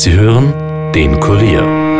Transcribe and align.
Sie 0.00 0.12
hören 0.12 0.54
den 0.92 1.18
Kurier. 1.18 1.98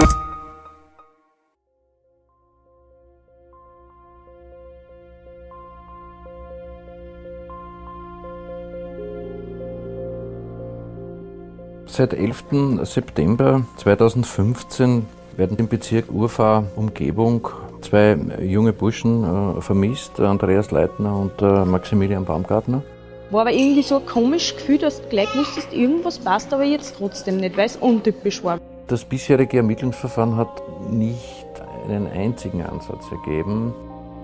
Seit 11.86 12.14
11. 12.14 12.44
September 12.84 13.66
2015 13.78 15.04
werden 15.36 15.56
im 15.58 15.66
Bezirk 15.66 16.12
Urfahr 16.12 16.66
Umgebung 16.76 17.48
zwei 17.80 18.16
junge 18.40 18.72
Burschen 18.72 19.24
äh, 19.24 19.60
vermisst, 19.60 20.20
Andreas 20.20 20.70
Leitner 20.70 21.16
und 21.16 21.42
äh, 21.42 21.64
Maximilian 21.64 22.24
Baumgartner. 22.24 22.84
War 23.30 23.42
aber 23.42 23.52
irgendwie 23.52 23.82
so 23.82 23.96
ein 23.96 24.06
komisches 24.06 24.56
Gefühl, 24.56 24.78
dass 24.78 25.02
du 25.02 25.08
gleich 25.08 25.28
wusstest, 25.36 25.72
irgendwas 25.74 26.18
passt 26.18 26.52
aber 26.54 26.64
jetzt 26.64 26.96
trotzdem 26.96 27.36
nicht, 27.36 27.58
weil 27.58 27.66
es 27.66 27.76
untypisch 27.76 28.42
war. 28.42 28.58
Das 28.86 29.04
bisherige 29.04 29.58
Ermittlungsverfahren 29.58 30.36
hat 30.36 30.62
nicht 30.90 31.46
einen 31.86 32.06
einzigen 32.06 32.62
Ansatz 32.62 33.04
ergeben. 33.10 33.74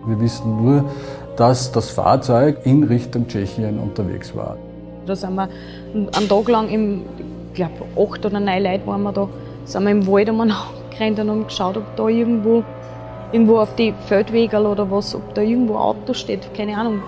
Wir 0.06 0.19
wissen 0.20 0.64
nur, 0.64 0.84
dass 1.37 1.70
das 1.70 1.91
Fahrzeug 1.91 2.64
in 2.64 2.84
Richtung 2.84 3.28
Tschechien 3.28 3.78
unterwegs 3.78 4.34
war. 4.34 4.56
Da 5.05 5.14
sind 5.14 5.34
wir 5.34 5.50
einen 5.92 6.28
Tag 6.28 6.48
lang, 6.48 6.70
im, 6.70 7.02
ich 7.50 7.56
glaube 7.56 7.75
acht 7.97 8.25
oder 8.25 8.41
neun 8.41 8.62
Leute 8.62 8.86
waren 8.86 9.02
wir 9.02 9.12
da, 9.12 9.28
sind 9.66 9.84
wir 9.84 9.91
im 9.91 10.06
Wald 10.06 10.30
umeinander 10.30 10.64
gerannt 10.91 11.19
und 11.19 11.28
haben 11.28 11.45
geschaut, 11.45 11.77
ob 11.77 11.97
da 11.97 12.09
irgendwo, 12.09 12.64
irgendwo 13.33 13.59
auf 13.59 13.75
die 13.75 13.92
Feldwege 14.06 14.59
oder 14.59 14.91
was, 14.91 15.14
ob 15.14 15.34
da 15.34 15.42
irgendwo 15.42 15.75
ein 15.75 15.80
Auto 15.80 16.14
steht, 16.14 16.55
keine 16.55 16.78
Ahnung. 16.78 17.02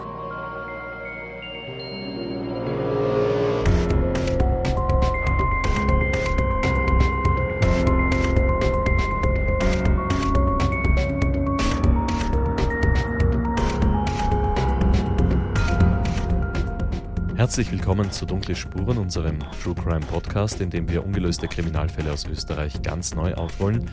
Herzlich 17.57 17.73
willkommen 17.73 18.11
zu 18.11 18.27
Dunkle 18.27 18.55
Spuren, 18.55 18.99
unserem 18.99 19.39
True 19.63 19.75
Crime 19.75 20.05
Podcast, 20.05 20.61
in 20.61 20.69
dem 20.69 20.91
wir 20.91 21.03
ungelöste 21.03 21.49
Kriminalfälle 21.49 22.13
aus 22.13 22.27
Österreich 22.27 22.83
ganz 22.83 23.15
neu 23.15 23.33
aufrollen. 23.33 23.91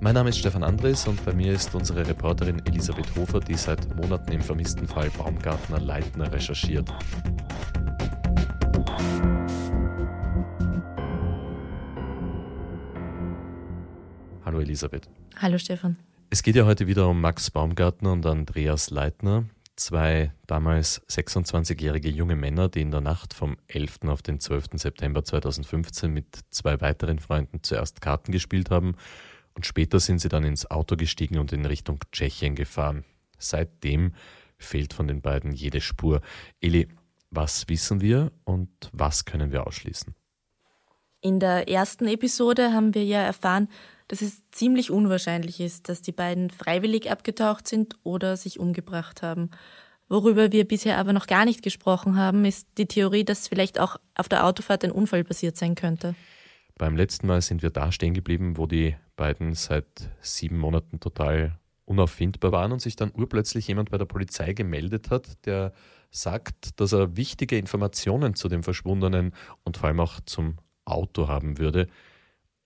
Mein 0.00 0.14
Name 0.14 0.30
ist 0.30 0.38
Stefan 0.38 0.64
Andres 0.64 1.06
und 1.06 1.24
bei 1.24 1.32
mir 1.32 1.52
ist 1.52 1.72
unsere 1.76 2.04
Reporterin 2.08 2.60
Elisabeth 2.66 3.14
Hofer, 3.14 3.38
die 3.38 3.54
seit 3.54 3.94
Monaten 3.94 4.32
im 4.32 4.40
vermissten 4.40 4.88
Fall 4.88 5.10
Baumgartner 5.10 5.78
Leitner 5.78 6.32
recherchiert. 6.32 6.92
Hallo 14.44 14.58
Elisabeth. 14.58 15.08
Hallo 15.36 15.58
Stefan. 15.58 15.98
Es 16.30 16.42
geht 16.42 16.56
ja 16.56 16.66
heute 16.66 16.88
wieder 16.88 17.08
um 17.08 17.20
Max 17.20 17.48
Baumgartner 17.52 18.10
und 18.10 18.26
Andreas 18.26 18.90
Leitner 18.90 19.44
zwei 19.76 20.32
damals 20.46 21.02
26-jährige 21.08 22.08
junge 22.08 22.36
Männer, 22.36 22.68
die 22.68 22.80
in 22.80 22.90
der 22.90 23.00
Nacht 23.00 23.34
vom 23.34 23.56
11. 23.68 24.00
auf 24.06 24.22
den 24.22 24.40
12. 24.40 24.66
September 24.74 25.24
2015 25.24 26.12
mit 26.12 26.26
zwei 26.50 26.80
weiteren 26.80 27.18
Freunden 27.18 27.62
zuerst 27.62 28.00
Karten 28.00 28.32
gespielt 28.32 28.70
haben 28.70 28.96
und 29.54 29.66
später 29.66 30.00
sind 30.00 30.20
sie 30.20 30.28
dann 30.28 30.44
ins 30.44 30.70
Auto 30.70 30.96
gestiegen 30.96 31.38
und 31.38 31.52
in 31.52 31.64
Richtung 31.64 32.00
Tschechien 32.12 32.54
gefahren. 32.54 33.04
Seitdem 33.38 34.14
fehlt 34.58 34.92
von 34.92 35.06
den 35.06 35.20
beiden 35.20 35.52
jede 35.52 35.80
Spur. 35.80 36.20
Eli, 36.60 36.88
was 37.30 37.68
wissen 37.68 38.00
wir 38.00 38.32
und 38.44 38.70
was 38.92 39.24
können 39.24 39.52
wir 39.52 39.66
ausschließen? 39.66 40.14
In 41.20 41.40
der 41.40 41.68
ersten 41.68 42.06
Episode 42.06 42.72
haben 42.72 42.94
wir 42.94 43.04
ja 43.04 43.20
erfahren, 43.20 43.68
dass 44.14 44.22
es 44.22 44.48
ziemlich 44.52 44.92
unwahrscheinlich 44.92 45.58
ist, 45.58 45.88
dass 45.88 46.00
die 46.00 46.12
beiden 46.12 46.48
freiwillig 46.48 47.10
abgetaucht 47.10 47.66
sind 47.66 47.96
oder 48.04 48.36
sich 48.36 48.60
umgebracht 48.60 49.22
haben. 49.22 49.50
Worüber 50.08 50.52
wir 50.52 50.68
bisher 50.68 50.98
aber 50.98 51.12
noch 51.12 51.26
gar 51.26 51.44
nicht 51.44 51.64
gesprochen 51.64 52.16
haben, 52.16 52.44
ist 52.44 52.68
die 52.78 52.86
Theorie, 52.86 53.24
dass 53.24 53.48
vielleicht 53.48 53.80
auch 53.80 53.96
auf 54.14 54.28
der 54.28 54.46
Autofahrt 54.46 54.84
ein 54.84 54.92
Unfall 54.92 55.24
passiert 55.24 55.56
sein 55.56 55.74
könnte. 55.74 56.14
Beim 56.78 56.96
letzten 56.96 57.26
Mal 57.26 57.42
sind 57.42 57.64
wir 57.64 57.70
da 57.70 57.90
stehen 57.90 58.14
geblieben, 58.14 58.56
wo 58.56 58.68
die 58.68 58.94
beiden 59.16 59.54
seit 59.54 60.08
sieben 60.20 60.58
Monaten 60.58 61.00
total 61.00 61.58
unauffindbar 61.84 62.52
waren 62.52 62.70
und 62.70 62.80
sich 62.80 62.94
dann 62.94 63.10
urplötzlich 63.12 63.66
jemand 63.66 63.90
bei 63.90 63.98
der 63.98 64.04
Polizei 64.04 64.52
gemeldet 64.52 65.10
hat, 65.10 65.44
der 65.44 65.72
sagt, 66.12 66.78
dass 66.78 66.92
er 66.92 67.16
wichtige 67.16 67.58
Informationen 67.58 68.36
zu 68.36 68.48
dem 68.48 68.62
Verschwundenen 68.62 69.34
und 69.64 69.76
vor 69.76 69.88
allem 69.88 69.98
auch 69.98 70.20
zum 70.24 70.58
Auto 70.84 71.26
haben 71.26 71.58
würde. 71.58 71.88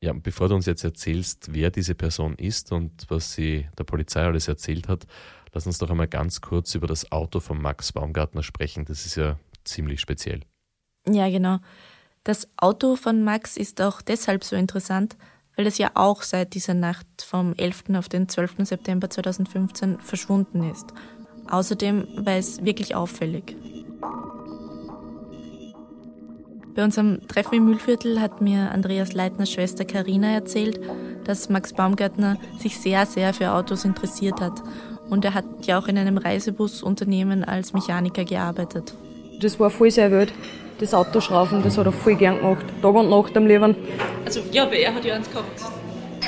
Ja, 0.01 0.13
bevor 0.13 0.49
du 0.49 0.55
uns 0.55 0.67
jetzt 0.67 0.85
erzählst, 0.85 1.53
wer 1.53 1.71
diese 1.71 1.95
Person 1.95 2.35
ist 2.35 2.71
und 2.71 3.07
was 3.09 3.33
sie 3.33 3.69
der 3.77 3.85
Polizei 3.85 4.25
alles 4.25 4.47
erzählt 4.47 4.89
hat, 4.89 5.07
lass 5.53 5.67
uns 5.67 5.79
doch 5.79 5.91
einmal 5.91 6.07
ganz 6.07 6.41
kurz 6.41 6.75
über 6.77 6.87
das 6.87 7.11
Auto 7.11 7.41
von 7.41 7.61
Max 7.61 7.93
Baumgartner 7.93 8.45
sprechen. 8.45 8.85
Das 8.85 9.07
ist 9.07 9.17
ja 9.17 9.39
ziemlich 9.65 10.01
speziell. 10.01 10.43
Ja, 11.09 11.29
genau. 11.29 11.59
Das 12.23 12.49
Auto 12.57 12.95
von 12.95 13.25
Max 13.25 13.57
ist 13.57 13.81
auch 13.81 14.01
deshalb 14.01 14.45
so 14.45 14.55
interessant, 14.55 15.17
weil 15.57 15.67
es 15.67 15.79
ja 15.79 15.91
auch 15.95 16.23
seit 16.23 16.55
dieser 16.55 16.75
Nacht 16.75 17.07
vom 17.21 17.55
11. 17.55 17.85
auf 17.97 18.09
den 18.09 18.29
12. 18.29 18.59
September 18.69 19.11
2015 19.11 19.99
verschwunden 19.99 20.71
ist. 20.71 20.87
Außerdem 21.51 22.07
war 22.25 22.35
es 22.35 22.65
wirklich 22.65 22.95
auffällig. 22.95 23.57
Bei 26.79 26.85
unserem 26.85 27.27
Treffen 27.27 27.55
im 27.57 27.65
Mühlviertel 27.65 28.21
hat 28.21 28.41
mir 28.41 28.71
Andreas 28.71 29.13
Leitners 29.13 29.51
Schwester 29.51 29.85
Karina 29.85 30.31
erzählt, 30.31 30.79
dass 31.25 31.49
Max 31.49 31.73
Baumgärtner 31.73 32.37
sich 32.61 32.79
sehr, 32.79 33.05
sehr 33.05 33.35
für 33.35 33.51
Autos 33.51 33.85
interessiert 33.85 34.41
hat. 34.41 34.63
Und 35.11 35.25
er 35.25 35.35
hat 35.35 35.45
ja 35.63 35.81
auch 35.81 35.89
in 35.89 35.99
einem 35.99 36.19
Reisebusunternehmen 36.19 37.43
als 37.43 37.73
Mechaniker 37.73 38.25
gearbeitet. 38.25 38.95
Das 39.41 39.59
war 39.59 39.71
voll 39.71 39.91
sehr 39.91 40.13
wild. 40.13 40.33
Das 40.79 40.95
Autoschrauben, 40.95 41.65
das 41.65 41.77
hat 41.77 41.87
er 41.87 41.91
voll 41.91 42.15
gern 42.15 42.39
gemacht. 42.39 42.65
Tag 42.81 42.95
und 42.95 43.11
Nacht 43.11 43.37
am 43.37 43.49
Leben. 43.49 43.75
Also, 44.25 44.43
ja, 44.53 44.63
aber 44.63 44.75
er 44.75 44.95
hat 44.95 45.05
ja 45.05 45.17
eins 45.17 45.29
gehabt, 45.29 45.61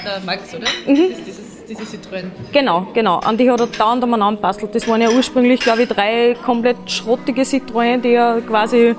der 0.05 0.19
Max, 0.27 0.53
oder? 0.53 0.67
Mhm. 0.85 1.11
Das 1.11 1.19
ist 1.21 1.27
dieses, 1.29 1.65
dieses 1.67 1.95
Citroën. 1.95 2.25
Genau, 2.51 2.89
genau. 2.93 3.19
An 3.21 3.37
die 3.37 3.49
hat 3.49 3.61
er 3.61 3.69
dauernd 3.69 4.03
einmal 4.03 4.21
anbastelt. 4.21 4.75
Das 4.75 4.89
waren 4.89 5.01
ja 5.01 5.11
ursprünglich, 5.11 5.61
glaube 5.61 5.83
ich, 5.83 5.89
drei 5.89 6.35
komplett 6.45 6.91
schrottige 6.91 7.43
Citroën, 7.43 8.01
die 8.01 8.15
er 8.15 8.41
quasi, 8.41 8.97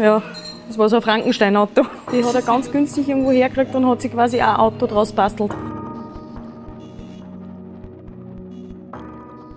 ja, 0.00 0.22
das 0.68 0.78
war 0.78 0.88
so 0.88 0.96
ein 0.96 1.02
Frankenstein-Auto. 1.02 1.82
Die 2.12 2.24
hat 2.24 2.34
er 2.34 2.42
ganz 2.42 2.70
günstig 2.70 3.08
irgendwo 3.08 3.30
hergekriegt 3.30 3.74
und 3.74 3.86
hat 3.86 4.00
sich 4.00 4.12
quasi 4.12 4.40
ein 4.40 4.56
Auto 4.56 4.86
draus 4.86 5.12
bastelt. 5.12 5.52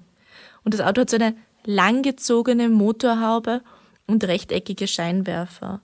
Und 0.63 0.73
das 0.73 0.81
Auto 0.81 1.01
hat 1.01 1.09
so 1.09 1.17
eine 1.17 1.35
langgezogene 1.65 2.69
Motorhaube 2.69 3.61
und 4.07 4.23
rechteckige 4.23 4.87
Scheinwerfer. 4.87 5.81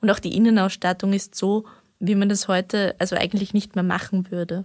Und 0.00 0.10
auch 0.10 0.18
die 0.18 0.36
Innenausstattung 0.36 1.12
ist 1.12 1.34
so, 1.34 1.66
wie 1.98 2.14
man 2.14 2.28
das 2.28 2.48
heute 2.48 2.94
also 2.98 3.16
eigentlich 3.16 3.54
nicht 3.54 3.74
mehr 3.74 3.84
machen 3.84 4.30
würde. 4.30 4.64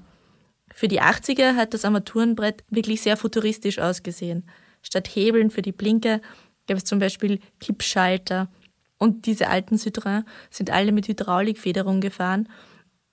Für 0.74 0.88
die 0.88 1.02
80er 1.02 1.56
hat 1.56 1.74
das 1.74 1.86
Armaturenbrett 1.86 2.64
wirklich 2.70 3.02
sehr 3.02 3.18
futuristisch 3.18 3.80
ausgesehen. 3.80 4.50
Statt 4.82 5.08
Hebeln 5.08 5.52
für 5.52 5.62
die 5.62 5.72
Blinker 5.72 6.22
gab 6.68 6.78
es 6.78 6.86
zum 6.86 7.00
Beispiel 7.00 7.40
Kippschalter. 7.60 8.50
Und 8.98 9.26
diese 9.26 9.50
alten 9.50 9.76
Citroën 9.76 10.24
sind 10.50 10.72
alle 10.72 10.92
mit 10.92 11.08
Hydraulikfederung 11.08 12.02
gefahren 12.02 12.50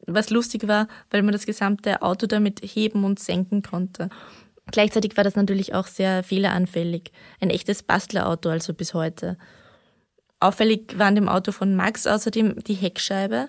was 0.07 0.31
lustig 0.31 0.69
war, 0.69 0.89
weil 1.11 1.23
man 1.23 1.33
das 1.33 1.47
gesamte 1.47 2.03
Auto 2.03 2.27
damit 2.27 2.61
heben 2.61 3.05
und 3.05 3.19
senken 3.19 3.63
konnte. 3.63 4.09
Gleichzeitig 4.71 5.17
war 5.17 5.25
das 5.25 5.37
natürlich 5.37 5.75
auch 5.75 5.87
sehr 5.87 6.23
fehleranfällig. 6.23 7.13
Ein 7.41 7.51
echtes 7.51 7.83
Bastlerauto 7.83 8.49
also 8.49 8.75
bis 8.75 8.95
heute. 8.95 9.37
Auffällig 10.41 10.99
war 10.99 11.07
an 11.07 11.15
dem 11.15 11.29
Auto 11.29 11.53
von 11.53 11.75
Max 11.75 12.07
außerdem 12.07 12.65
die 12.65 12.75
Heckscheibe, 12.75 13.49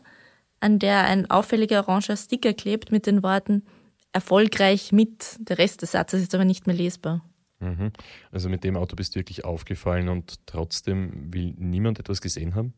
an 0.59 0.79
der 0.79 1.05
ein 1.05 1.29
auffälliger 1.29 1.87
oranger 1.87 2.17
Sticker 2.17 2.53
klebt 2.53 2.91
mit 2.91 3.05
den 3.05 3.23
Worten 3.23 3.63
erfolgreich 4.11 4.91
mit. 4.91 5.37
Der 5.39 5.57
Rest 5.57 5.81
des 5.81 5.91
Satzes 5.91 6.21
ist 6.21 6.35
aber 6.35 6.45
nicht 6.45 6.67
mehr 6.67 6.75
lesbar. 6.75 7.23
Mhm. 7.59 7.91
Also 8.31 8.49
mit 8.49 8.63
dem 8.63 8.75
Auto 8.75 8.95
bist 8.95 9.15
du 9.15 9.19
wirklich 9.19 9.45
aufgefallen 9.45 10.09
und 10.09 10.45
trotzdem 10.45 11.33
will 11.33 11.53
niemand 11.57 11.99
etwas 11.99 12.21
gesehen 12.21 12.55
haben? 12.55 12.73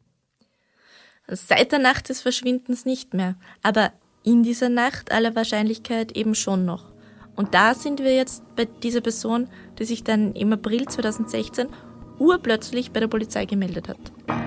Seit 1.27 1.71
der 1.71 1.79
Nacht 1.79 2.09
des 2.09 2.21
Verschwindens 2.21 2.85
nicht 2.85 3.13
mehr, 3.15 3.35
aber 3.63 3.91
in 4.23 4.43
dieser 4.43 4.69
Nacht 4.69 5.11
aller 5.11 5.35
Wahrscheinlichkeit 5.35 6.11
eben 6.11 6.35
schon 6.35 6.65
noch. 6.65 6.91
Und 7.35 7.53
da 7.53 7.73
sind 7.73 7.99
wir 7.99 8.15
jetzt 8.15 8.43
bei 8.55 8.65
dieser 8.65 9.01
Person, 9.01 9.49
die 9.79 9.85
sich 9.85 10.03
dann 10.03 10.33
im 10.33 10.53
April 10.53 10.87
2016 10.87 11.67
urplötzlich 12.19 12.91
bei 12.91 12.99
der 12.99 13.07
Polizei 13.07 13.45
gemeldet 13.45 13.89
hat. 13.89 14.44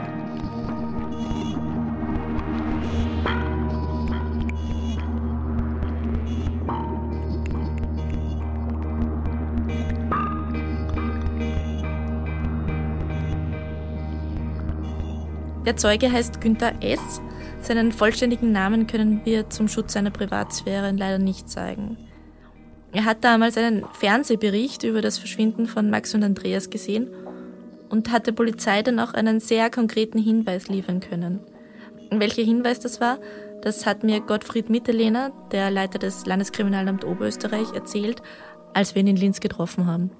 Der 15.68 15.76
Zeuge 15.76 16.10
heißt 16.10 16.40
Günther 16.40 16.72
S. 16.80 17.20
Seinen 17.60 17.92
vollständigen 17.92 18.52
Namen 18.52 18.86
können 18.86 19.20
wir 19.24 19.50
zum 19.50 19.68
Schutz 19.68 19.92
seiner 19.92 20.10
Privatsphäre 20.10 20.92
leider 20.92 21.18
nicht 21.18 21.50
zeigen. 21.50 21.98
Er 22.90 23.04
hat 23.04 23.22
damals 23.22 23.58
einen 23.58 23.84
Fernsehbericht 23.92 24.82
über 24.84 25.02
das 25.02 25.18
Verschwinden 25.18 25.66
von 25.66 25.90
Max 25.90 26.14
und 26.14 26.24
Andreas 26.24 26.70
gesehen 26.70 27.10
und 27.90 28.10
hat 28.10 28.26
der 28.26 28.32
Polizei 28.32 28.80
dann 28.80 28.98
auch 28.98 29.12
einen 29.12 29.40
sehr 29.40 29.68
konkreten 29.68 30.18
Hinweis 30.18 30.68
liefern 30.68 31.00
können. 31.00 31.40
Welcher 32.10 32.44
Hinweis 32.44 32.80
das 32.80 33.02
war, 33.02 33.18
das 33.60 33.84
hat 33.84 34.04
mir 34.04 34.20
Gottfried 34.20 34.70
Mitterlehner, 34.70 35.32
der 35.52 35.70
Leiter 35.70 35.98
des 35.98 36.24
Landeskriminalamts 36.24 37.04
Oberösterreich, 37.04 37.74
erzählt, 37.74 38.22
als 38.72 38.94
wir 38.94 39.02
ihn 39.02 39.08
in 39.08 39.16
Linz 39.16 39.38
getroffen 39.38 39.84
haben. 39.84 40.12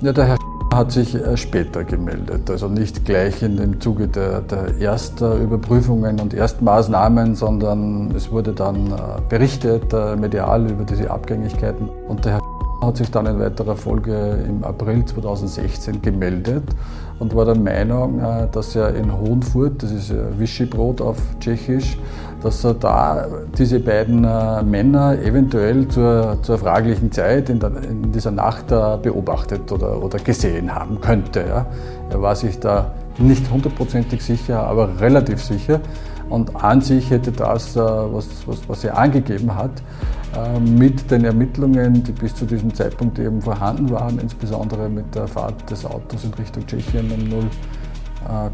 Ja, 0.00 0.14
der 0.14 0.24
Herr 0.24 0.38
hat 0.72 0.92
sich 0.92 1.14
äh, 1.14 1.36
später 1.36 1.84
gemeldet, 1.84 2.48
also 2.48 2.68
nicht 2.68 3.04
gleich 3.04 3.42
in 3.42 3.56
dem 3.56 3.80
Zuge 3.80 4.08
der, 4.08 4.40
der 4.42 4.78
Erstüberprüfungen 4.78 6.20
und 6.20 6.32
Erstmaßnahmen, 6.32 7.34
sondern 7.34 8.12
es 8.14 8.30
wurde 8.30 8.52
dann 8.52 8.92
äh, 8.92 8.96
berichtet 9.28 9.92
äh, 9.92 10.16
medial 10.16 10.70
über 10.70 10.84
diese 10.84 11.10
Abgängigkeiten. 11.10 11.88
Und 12.08 12.24
der 12.24 12.34
Herr 12.34 12.40
hat 12.82 12.96
sich 12.96 13.10
dann 13.10 13.26
in 13.26 13.38
weiterer 13.38 13.76
Folge 13.76 14.38
im 14.48 14.64
April 14.64 15.04
2016 15.04 16.00
gemeldet 16.00 16.64
und 17.18 17.34
war 17.34 17.44
der 17.44 17.58
Meinung, 17.58 18.22
dass 18.52 18.74
er 18.74 18.94
in 18.94 19.12
Hohenfurt, 19.12 19.82
das 19.82 19.92
ist 19.92 20.14
Wischibrot 20.38 21.02
auf 21.02 21.18
Tschechisch, 21.40 21.98
dass 22.42 22.64
er 22.64 22.74
da 22.74 23.26
diese 23.58 23.80
beiden 23.80 24.24
äh, 24.24 24.62
Männer 24.62 25.18
eventuell 25.18 25.86
zur, 25.88 26.38
zur 26.42 26.58
fraglichen 26.58 27.12
Zeit 27.12 27.50
in, 27.50 27.60
der, 27.60 27.72
in 27.88 28.12
dieser 28.12 28.30
Nacht 28.30 28.72
äh, 28.72 28.96
beobachtet 29.02 29.70
oder, 29.70 30.02
oder 30.02 30.18
gesehen 30.18 30.74
haben 30.74 31.00
könnte. 31.00 31.44
Ja. 31.46 31.66
Er 32.10 32.22
war 32.22 32.34
sich 32.34 32.58
da 32.58 32.92
nicht 33.18 33.50
hundertprozentig 33.50 34.22
sicher, 34.22 34.62
aber 34.62 34.88
relativ 35.00 35.42
sicher. 35.42 35.80
Und 36.28 36.54
an 36.62 36.80
sich 36.80 37.10
hätte 37.10 37.32
das, 37.32 37.76
äh, 37.76 37.80
was, 37.80 38.28
was, 38.46 38.58
was 38.68 38.84
er 38.84 38.96
angegeben 38.96 39.54
hat, 39.54 39.72
mit 40.60 41.10
den 41.10 41.24
Ermittlungen, 41.24 42.04
die 42.04 42.12
bis 42.12 42.36
zu 42.36 42.44
diesem 42.44 42.72
Zeitpunkt 42.72 43.18
eben 43.18 43.42
vorhanden 43.42 43.90
waren, 43.90 44.20
insbesondere 44.20 44.88
mit 44.88 45.12
der 45.12 45.26
Fahrt 45.26 45.68
des 45.68 45.84
Autos 45.84 46.22
in 46.22 46.32
Richtung 46.34 46.64
Tschechien 46.68 47.10
um 47.10 47.28
0 47.28 47.40
äh, 47.40 47.46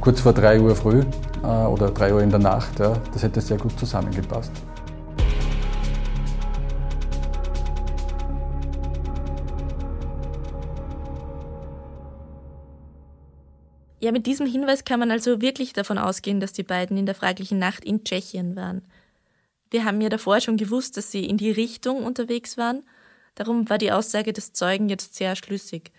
kurz 0.00 0.20
vor 0.20 0.32
3 0.32 0.60
Uhr 0.60 0.76
früh 0.76 1.02
äh, 1.42 1.46
oder 1.46 1.90
3 1.90 2.14
Uhr 2.14 2.22
in 2.22 2.30
der 2.30 2.38
Nacht. 2.38 2.78
Das 2.78 3.22
hätte 3.22 3.40
sehr 3.40 3.58
gut 3.58 3.78
zusammengepasst. 3.78 4.52
Ja, 13.98 14.12
mit 14.12 14.26
diesem 14.26 14.46
Hinweis 14.46 14.84
kann 14.84 15.00
man 15.00 15.10
also 15.10 15.40
wirklich 15.40 15.72
davon 15.72 15.98
ausgehen, 15.98 16.38
dass 16.38 16.52
die 16.52 16.62
beiden 16.62 16.96
in 16.96 17.06
der 17.06 17.16
fraglichen 17.16 17.58
Nacht 17.58 17.84
in 17.84 18.04
Tschechien 18.04 18.54
waren. 18.54 18.82
Wir 19.70 19.84
haben 19.84 20.00
ja 20.00 20.08
davor 20.08 20.40
schon 20.40 20.56
gewusst, 20.56 20.96
dass 20.96 21.10
sie 21.10 21.24
in 21.24 21.38
die 21.38 21.50
Richtung 21.50 22.04
unterwegs 22.04 22.56
waren. 22.56 22.84
Darum 23.34 23.68
war 23.68 23.78
die 23.78 23.90
Aussage 23.90 24.32
des 24.32 24.52
Zeugen 24.52 24.88
jetzt 24.88 25.16
sehr 25.16 25.34
schlüssig. 25.34 25.90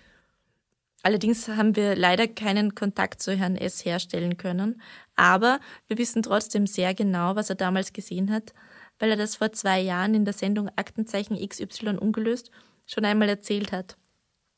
Allerdings 1.07 1.47
haben 1.47 1.77
wir 1.77 1.95
leider 1.95 2.27
keinen 2.27 2.75
Kontakt 2.75 3.21
zu 3.21 3.33
Herrn 3.33 3.55
S. 3.55 3.85
herstellen 3.85 4.35
können, 4.35 4.81
aber 5.15 5.61
wir 5.87 5.97
wissen 5.97 6.21
trotzdem 6.21 6.67
sehr 6.67 6.93
genau, 6.93 7.37
was 7.37 7.49
er 7.49 7.55
damals 7.55 7.93
gesehen 7.93 8.29
hat, 8.29 8.53
weil 8.99 9.11
er 9.11 9.15
das 9.15 9.37
vor 9.37 9.53
zwei 9.53 9.79
Jahren 9.79 10.15
in 10.15 10.25
der 10.25 10.33
Sendung 10.33 10.69
Aktenzeichen 10.75 11.37
XY 11.37 11.95
ungelöst 11.95 12.51
schon 12.85 13.05
einmal 13.05 13.29
erzählt 13.29 13.71
hat. 13.71 13.95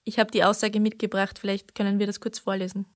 Ich 0.05 0.17
habe 0.17 0.31
die 0.31 0.43
Aussage 0.43 0.79
mitgebracht, 0.79 1.37
vielleicht 1.37 1.75
können 1.75 1.99
wir 1.99 2.07
das 2.07 2.19
kurz 2.19 2.39
vorlesen. 2.39 2.87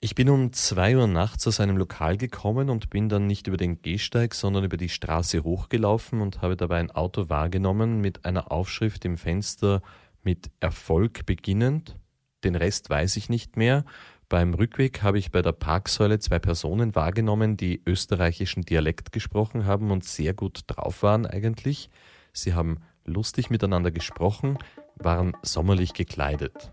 Ich 0.00 0.16
bin 0.16 0.28
um 0.28 0.52
zwei 0.52 0.96
Uhr 0.96 1.06
nachts 1.06 1.46
aus 1.46 1.60
einem 1.60 1.76
Lokal 1.76 2.16
gekommen 2.16 2.68
und 2.68 2.90
bin 2.90 3.08
dann 3.08 3.28
nicht 3.28 3.46
über 3.46 3.58
den 3.58 3.80
Gehsteig, 3.80 4.34
sondern 4.34 4.64
über 4.64 4.76
die 4.76 4.88
Straße 4.88 5.44
hochgelaufen 5.44 6.20
und 6.20 6.42
habe 6.42 6.56
dabei 6.56 6.80
ein 6.80 6.90
Auto 6.90 7.28
wahrgenommen 7.28 8.00
mit 8.00 8.24
einer 8.24 8.50
Aufschrift 8.50 9.04
im 9.04 9.18
Fenster 9.18 9.82
mit 10.24 10.50
Erfolg 10.58 11.26
beginnend 11.26 11.96
den 12.46 12.54
Rest 12.54 12.88
weiß 12.90 13.16
ich 13.16 13.28
nicht 13.28 13.56
mehr. 13.56 13.84
Beim 14.28 14.54
Rückweg 14.54 15.02
habe 15.02 15.18
ich 15.18 15.30
bei 15.30 15.42
der 15.42 15.52
Parksäule 15.52 16.18
zwei 16.18 16.38
Personen 16.38 16.94
wahrgenommen, 16.94 17.56
die 17.56 17.82
österreichischen 17.86 18.64
Dialekt 18.64 19.12
gesprochen 19.12 19.66
haben 19.66 19.90
und 19.90 20.04
sehr 20.04 20.32
gut 20.32 20.60
drauf 20.68 21.02
waren 21.02 21.26
eigentlich. 21.26 21.90
Sie 22.32 22.54
haben 22.54 22.78
lustig 23.04 23.50
miteinander 23.50 23.90
gesprochen, 23.90 24.58
waren 24.96 25.36
sommerlich 25.42 25.92
gekleidet. 25.92 26.72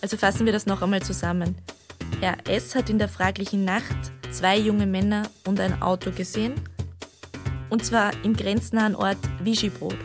Also 0.00 0.16
fassen 0.16 0.46
wir 0.46 0.52
das 0.52 0.66
noch 0.66 0.82
einmal 0.82 1.02
zusammen. 1.02 1.56
Herr 2.20 2.36
S. 2.48 2.74
hat 2.74 2.90
in 2.90 2.98
der 2.98 3.08
fraglichen 3.08 3.64
Nacht 3.64 4.12
zwei 4.30 4.56
junge 4.56 4.86
Männer 4.86 5.28
und 5.46 5.58
ein 5.60 5.82
Auto 5.82 6.10
gesehen 6.10 6.54
und 7.70 7.84
zwar 7.84 8.12
im 8.24 8.34
grenznahen 8.34 8.94
Ort 8.94 9.18
Vigibrod. 9.42 9.96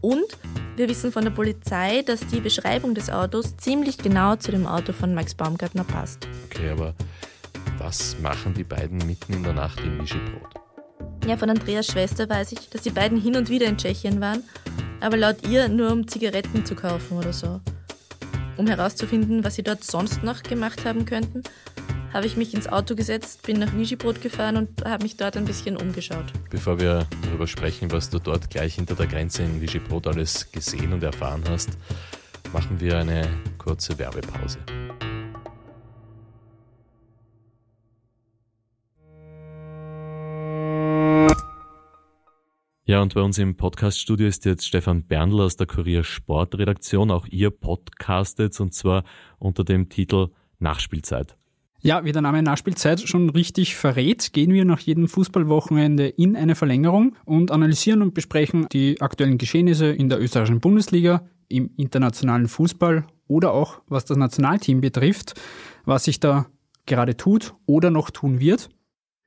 Und 0.00 0.38
wir 0.76 0.88
wissen 0.88 1.12
von 1.12 1.24
der 1.24 1.30
Polizei, 1.30 2.02
dass 2.02 2.26
die 2.26 2.40
Beschreibung 2.40 2.94
des 2.94 3.10
Autos 3.10 3.56
ziemlich 3.56 3.98
genau 3.98 4.36
zu 4.36 4.50
dem 4.50 4.66
Auto 4.66 4.92
von 4.92 5.14
Max 5.14 5.34
Baumgartner 5.34 5.84
passt. 5.84 6.28
Okay, 6.46 6.70
aber 6.70 6.94
was 7.78 8.16
machen 8.20 8.54
die 8.54 8.64
beiden 8.64 8.98
mitten 9.06 9.32
in 9.32 9.42
der 9.42 9.54
Nacht 9.54 9.80
in 9.80 9.98
Vigibrod? 9.98 10.54
Ja, 11.26 11.36
von 11.36 11.48
Andreas 11.48 11.86
Schwester 11.86 12.28
weiß 12.28 12.52
ich, 12.52 12.68
dass 12.68 12.82
die 12.82 12.90
beiden 12.90 13.18
hin 13.18 13.36
und 13.36 13.48
wieder 13.48 13.66
in 13.66 13.78
Tschechien 13.78 14.20
waren, 14.20 14.42
aber 15.00 15.16
laut 15.16 15.48
ihr 15.48 15.68
nur 15.68 15.90
um 15.90 16.06
Zigaretten 16.06 16.66
zu 16.66 16.74
kaufen 16.74 17.16
oder 17.16 17.32
so. 17.32 17.60
Um 18.56 18.66
herauszufinden, 18.66 19.42
was 19.42 19.54
sie 19.54 19.62
dort 19.62 19.82
sonst 19.84 20.22
noch 20.22 20.42
gemacht 20.42 20.84
haben 20.84 21.06
könnten, 21.06 21.42
habe 22.14 22.26
ich 22.26 22.36
mich 22.36 22.54
ins 22.54 22.68
Auto 22.68 22.94
gesetzt, 22.94 23.42
bin 23.42 23.58
nach 23.58 23.74
Vigibrod 23.74 24.22
gefahren 24.22 24.56
und 24.56 24.84
habe 24.84 25.02
mich 25.02 25.16
dort 25.16 25.36
ein 25.36 25.44
bisschen 25.44 25.76
umgeschaut. 25.76 26.26
Bevor 26.48 26.78
wir 26.78 27.06
darüber 27.22 27.48
sprechen, 27.48 27.90
was 27.90 28.08
du 28.08 28.20
dort 28.20 28.48
gleich 28.50 28.76
hinter 28.76 28.94
der 28.94 29.08
Grenze 29.08 29.42
in 29.42 29.60
Vigibrod 29.60 30.06
alles 30.06 30.50
gesehen 30.52 30.92
und 30.92 31.02
erfahren 31.02 31.42
hast, 31.48 31.70
machen 32.52 32.80
wir 32.80 32.98
eine 32.98 33.28
kurze 33.58 33.98
Werbepause. 33.98 34.60
Ja, 42.86 43.00
und 43.00 43.14
bei 43.14 43.22
uns 43.22 43.38
im 43.38 43.56
Podcaststudio 43.56 44.28
ist 44.28 44.44
jetzt 44.44 44.66
Stefan 44.66 45.04
Berndl 45.04 45.40
aus 45.40 45.56
der 45.56 45.66
Kurier 45.66 46.04
Sportredaktion. 46.04 47.10
Auch 47.10 47.26
ihr 47.26 47.50
podcastet 47.50 48.60
und 48.60 48.72
zwar 48.72 49.02
unter 49.38 49.64
dem 49.64 49.88
Titel 49.88 50.28
Nachspielzeit. 50.60 51.36
Ja, 51.86 52.02
wie 52.02 52.12
der 52.12 52.22
Name 52.22 52.42
Nachspielzeit 52.42 53.02
schon 53.02 53.28
richtig 53.28 53.76
verrät, 53.76 54.32
gehen 54.32 54.54
wir 54.54 54.64
nach 54.64 54.80
jedem 54.80 55.06
Fußballwochenende 55.06 56.08
in 56.08 56.34
eine 56.34 56.54
Verlängerung 56.54 57.14
und 57.26 57.50
analysieren 57.50 58.00
und 58.00 58.14
besprechen 58.14 58.66
die 58.72 59.02
aktuellen 59.02 59.36
Geschehnisse 59.36 59.88
in 59.88 60.08
der 60.08 60.18
österreichischen 60.18 60.60
Bundesliga, 60.60 61.28
im 61.48 61.72
internationalen 61.76 62.48
Fußball 62.48 63.04
oder 63.28 63.52
auch 63.52 63.82
was 63.86 64.06
das 64.06 64.16
Nationalteam 64.16 64.80
betrifft, 64.80 65.38
was 65.84 66.04
sich 66.04 66.20
da 66.20 66.46
gerade 66.86 67.18
tut 67.18 67.52
oder 67.66 67.90
noch 67.90 68.10
tun 68.10 68.40
wird. 68.40 68.70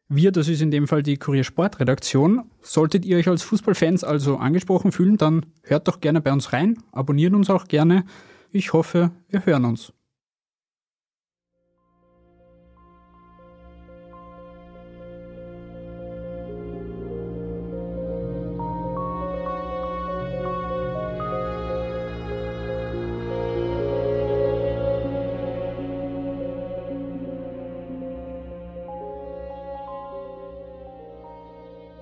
Wir, 0.10 0.32
das 0.32 0.48
ist 0.48 0.64
in 0.64 0.72
dem 0.72 0.88
Fall 0.88 1.04
die 1.04 1.18
Kurier 1.18 1.44
Sportredaktion. 1.44 2.50
Solltet 2.64 3.06
ihr 3.06 3.18
euch 3.18 3.28
als 3.28 3.44
Fußballfans 3.44 4.04
also 4.04 4.38
angesprochen 4.38 4.92
fühlen, 4.92 5.18
dann 5.18 5.46
hört 5.62 5.88
doch 5.88 6.02
gerne 6.02 6.22
bei 6.22 6.34
uns 6.34 6.54
rein, 6.54 6.80
abonniert 6.92 7.36
uns 7.36 7.52
auch 7.52 7.68
gerne. 7.68 8.04
Ich 8.50 8.74
hoffe, 8.74 9.12
wir 9.30 9.46
hören 9.46 9.66
uns. 9.66 9.94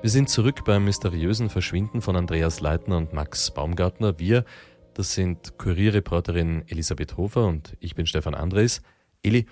Wir 0.05 0.11
sind 0.11 0.29
zurück 0.29 0.65
beim 0.65 0.85
mysteriösen 0.85 1.49
Verschwinden 1.49 1.99
von 1.99 2.15
Andreas 2.15 2.59
Leitner 2.59 2.97
und 2.97 3.13
Max 3.13 3.49
Baumgartner. 3.49 4.19
Wir, 4.19 4.45
das 4.93 5.15
sind 5.15 5.57
Kurierreporterin 5.57 6.63
Elisabeth 6.67 7.17
Hofer 7.17 7.47
und 7.47 7.75
ich 7.79 7.95
bin 7.95 8.05
Stefan 8.05 8.35
Andres. 8.35 8.83
Eli, 9.23 9.47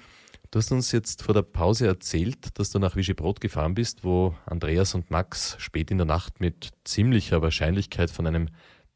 Du 0.51 0.59
hast 0.59 0.71
uns 0.71 0.91
jetzt 0.91 1.23
vor 1.23 1.33
der 1.33 1.41
Pause 1.41 1.87
erzählt, 1.87 2.59
dass 2.59 2.69
du 2.69 2.77
nach 2.77 2.95
Vigibrod 2.95 3.41
gefahren 3.41 3.73
bist, 3.73 4.03
wo 4.03 4.35
Andreas 4.45 4.93
und 4.93 5.09
Max 5.09 5.55
spät 5.57 5.89
in 5.89 5.97
der 5.97 6.05
Nacht 6.05 6.39
mit 6.39 6.69
ziemlicher 6.83 7.41
Wahrscheinlichkeit 7.41 8.11
von 8.11 8.27
einem 8.27 8.49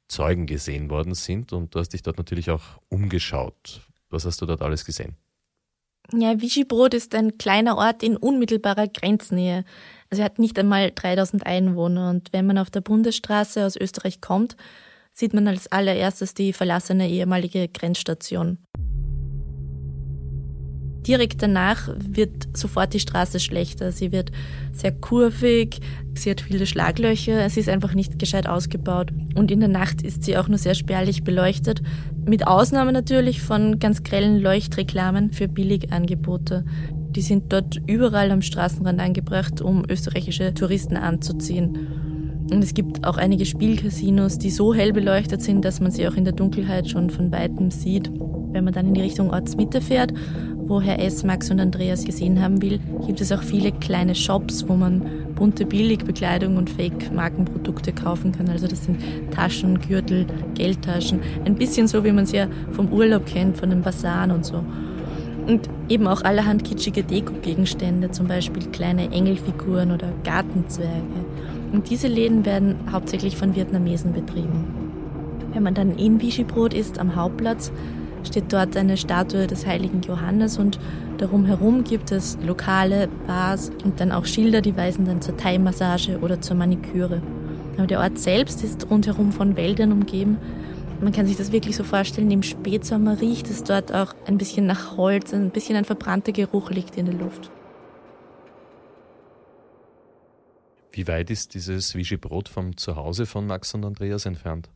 Zeugen 0.08 0.46
gesehen 0.46 0.92
worden 0.92 1.16
sind 1.16 1.54
und 1.54 1.74
du 1.74 1.80
hast 1.80 1.90
dich 1.90 2.04
dort 2.04 2.20
natürlich 2.20 2.52
auch 2.52 2.80
umgeschaut. 2.88 3.82
Was 4.12 4.26
hast 4.26 4.40
du 4.44 4.46
dort 4.46 4.62
alles 4.62 4.86
gesehen? 4.86 5.18
Ja, 6.14 6.40
Vigibrod 6.40 6.94
ist 6.94 7.14
ein 7.16 7.38
kleiner 7.38 7.78
Ort 7.78 8.02
in 8.02 8.16
unmittelbarer 8.16 8.88
Grenznähe. 8.88 9.66
Also 10.10 10.22
er 10.22 10.26
hat 10.26 10.40
nicht 10.40 10.58
einmal 10.58 10.92
3000 10.94 11.46
Einwohner 11.46 12.10
und 12.10 12.32
wenn 12.32 12.48
man 12.48 12.58
auf 12.58 12.70
der 12.70 12.82
Bundesstraße 12.82 13.66
aus 13.66 13.76
Österreich 13.76 14.22
kommt, 14.22 14.56
sieht 15.12 15.34
man 15.34 15.48
als 15.48 15.70
allererstes 15.72 16.34
die 16.34 16.54
verlassene 16.54 17.10
ehemalige 17.10 17.68
Grenzstation. 17.68 18.60
Direkt 21.08 21.42
danach 21.42 21.90
wird 21.98 22.50
sofort 22.54 22.94
die 22.94 23.00
Straße 23.00 23.40
schlechter. 23.40 23.94
Sie 23.94 24.12
wird 24.12 24.32
sehr 24.74 24.92
kurvig, 24.92 25.80
sie 26.16 26.30
hat 26.30 26.42
viele 26.42 26.66
Schlaglöcher, 26.66 27.46
es 27.46 27.56
ist 27.56 27.70
einfach 27.70 27.94
nicht 27.94 28.20
gescheit 28.20 28.48
ausgebaut. 28.48 29.12
Und 29.34 29.50
in 29.50 29.62
der 29.62 29.70
Nacht 29.70 30.02
ist 30.02 30.24
sie 30.24 30.38
auch 30.38 30.50
nur 30.50 30.58
sehr 30.58 30.76
spärlich 30.76 31.24
beleuchtet, 31.24 31.82
mit 32.26 32.46
Ausnahme 32.46 32.92
natürlich 32.92 33.42
von 33.42 33.80
ganz 33.80 34.04
grellen 34.04 34.40
Leuchtreklamen 34.40 35.32
für 35.32 35.48
Billigangebote. 35.48 36.66
Die 37.12 37.22
sind 37.22 37.54
dort 37.54 37.80
überall 37.88 38.30
am 38.32 38.42
Straßenrand 38.42 39.00
angebracht, 39.00 39.62
um 39.62 39.86
österreichische 39.90 40.54
Touristen 40.54 40.98
anzuziehen. 40.98 41.88
Und 42.52 42.62
es 42.64 42.74
gibt 42.74 43.06
auch 43.06 43.18
einige 43.18 43.46
Spielcasinos, 43.46 44.40
die 44.40 44.52
so 44.52 44.74
hell 44.74 44.92
beleuchtet 44.92 45.42
sind, 45.42 45.64
dass 45.64 45.80
man 45.80 45.92
sie 45.92 46.06
auch 46.08 46.16
in 46.16 46.26
der 46.26 46.34
Dunkelheit 46.34 46.90
schon 46.90 47.10
von 47.10 47.32
weitem 47.32 47.72
sieht. 47.72 48.12
Wenn 48.52 48.64
man 48.64 48.74
dann 48.74 48.88
in 48.88 48.94
die 48.94 49.02
Richtung 49.02 49.32
Ortsmitte 49.32 49.82
fährt, 49.82 50.14
wo 50.68 50.82
Herr 50.82 51.00
S., 51.00 51.24
Max 51.24 51.50
und 51.50 51.60
Andreas 51.60 52.04
gesehen 52.04 52.42
haben 52.42 52.62
will, 52.62 52.80
gibt 53.06 53.22
es 53.22 53.32
auch 53.32 53.42
viele 53.42 53.72
kleine 53.72 54.16
Shops, 54.16 54.68
wo 54.68 54.76
man 54.76 55.02
bunte 55.36 55.66
Billigbekleidung 55.66 56.58
und 56.58 56.70
Fake-Markenprodukte 56.70 57.94
kaufen 57.94 58.32
kann. 58.34 58.50
Also 58.50 58.68
das 58.68 58.84
sind 58.84 59.00
Taschen, 59.32 59.80
Gürtel, 59.80 60.26
Geldtaschen. 60.56 61.22
Ein 61.46 61.56
bisschen 61.56 61.88
so, 61.88 62.04
wie 62.04 62.12
man 62.12 62.26
es 62.26 62.32
ja 62.32 62.48
vom 62.72 62.92
Urlaub 62.92 63.26
kennt, 63.26 63.58
von 63.58 63.70
den 63.70 63.82
Basaren 63.82 64.32
und 64.32 64.46
so. 64.46 64.64
Und 65.46 65.70
eben 65.88 66.08
auch 66.08 66.24
allerhand 66.24 66.66
kitschige 66.66 67.04
Deko-Gegenstände, 67.04 68.12
zum 68.12 68.28
Beispiel 68.28 68.66
kleine 68.68 69.12
Engelfiguren 69.12 69.92
oder 69.92 70.12
Gartenzwerge. 70.26 71.26
Und 71.72 71.90
diese 71.90 72.08
Läden 72.08 72.46
werden 72.46 72.76
hauptsächlich 72.92 73.38
von 73.38 73.56
Vietnamesen 73.56 74.12
betrieben. 74.12 74.66
Wenn 75.54 75.64
man 75.64 75.74
dann 75.74 75.98
in 75.98 76.22
Vigibrot 76.22 76.74
ist, 76.74 77.00
am 77.00 77.16
Hauptplatz, 77.16 77.72
steht 78.24 78.52
dort 78.52 78.76
eine 78.76 78.98
Statue 78.98 79.48
des 79.48 79.66
heiligen 79.66 80.02
Johannes 80.02 80.58
und 80.58 80.80
darum 81.18 81.46
herum 81.46 81.84
gibt 81.84 82.12
es 82.12 82.38
Lokale, 82.46 83.08
Bars 83.26 83.72
und 83.84 84.00
dann 84.00 84.12
auch 84.12 84.26
Schilder, 84.26 84.62
die 84.62 84.76
weisen 84.76 85.06
dann 85.06 85.22
zur 85.22 85.38
Thai-Massage 85.38 86.20
oder 86.20 86.42
zur 86.42 86.56
Maniküre. 86.56 87.22
Aber 87.78 87.88
der 87.88 88.00
Ort 88.00 88.18
selbst 88.18 88.64
ist 88.64 88.90
rundherum 88.90 89.32
von 89.32 89.56
Wäldern 89.56 89.92
umgeben. 89.92 90.38
Man 91.00 91.12
kann 91.12 91.28
sich 91.28 91.38
das 91.38 91.52
wirklich 91.52 91.76
so 91.76 91.84
vorstellen, 91.84 92.32
im 92.32 92.42
Spätsommer 92.42 93.22
riecht 93.22 93.50
es 93.50 93.64
dort 93.64 93.94
auch 93.94 94.16
ein 94.26 94.38
bisschen 94.38 94.66
nach 94.66 94.98
Holz, 94.98 95.34
ein 95.34 95.52
bisschen 95.52 95.76
ein 95.76 95.86
verbrannter 95.86 96.32
Geruch 96.32 96.72
liegt 96.72 96.98
in 96.98 97.06
der 97.06 97.16
Luft. 97.16 97.52
Wie 100.92 101.08
weit 101.08 101.30
ist 101.30 101.54
dieses 101.54 101.94
Vichy 101.94 102.18
Brot 102.18 102.50
vom 102.50 102.76
Zuhause 102.76 103.28
von 103.28 103.46
Max 103.46 103.76
und 103.76 103.86
Andreas 103.86 104.26
entfernt? 104.26 104.70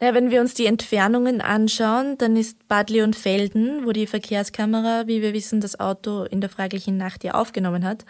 Ja, 0.00 0.12
wenn 0.12 0.30
wir 0.30 0.40
uns 0.40 0.54
die 0.54 0.66
Entfernungen 0.66 1.40
anschauen, 1.40 2.18
dann 2.18 2.36
ist 2.36 2.66
Bad 2.68 2.90
Leonfelden, 2.90 3.86
wo 3.86 3.92
die 3.92 4.06
Verkehrskamera, 4.06 5.06
wie 5.06 5.22
wir 5.22 5.32
wissen, 5.32 5.60
das 5.60 5.78
Auto 5.78 6.24
in 6.24 6.40
der 6.40 6.50
fraglichen 6.50 6.96
Nacht 6.96 7.22
ja 7.22 7.34
aufgenommen 7.34 7.84
hat, 7.84 8.04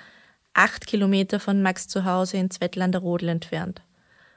acht 0.55 0.87
Kilometer 0.87 1.41
von 1.41 1.62
Max 1.62 1.87
zu 1.87 2.05
Hause 2.05 2.38
in 2.38 2.50
Zwettlander 2.50 3.00
Rodel 3.00 3.29
entfernt. 3.29 3.83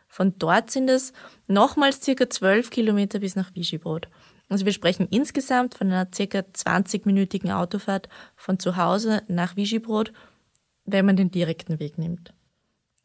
Von 0.08 0.34
dort 0.38 0.72
sind 0.72 0.90
es 0.90 1.14
nochmals 1.48 2.04
circa 2.04 2.30
zwölf 2.30 2.70
Kilometer 2.70 3.20
bis 3.20 3.36
nach 3.36 3.54
Vigibrod. 3.56 4.10
Also 4.50 4.66
wir 4.66 4.74
sprechen 4.74 5.08
insgesamt 5.10 5.76
von 5.76 5.88
einer 5.88 6.08
circa 6.14 6.40
20-minütigen 6.40 7.52
Autofahrt 7.52 8.08
von 8.36 8.60
zu 8.60 8.78
Hause 8.78 9.24
nach 9.28 9.56
Vigibrod, 9.56 10.14
wenn 10.86 11.06
man 11.06 11.18
den 11.18 11.32
direkten 11.32 11.80
Weg 11.80 11.98
nimmt. 11.98 12.34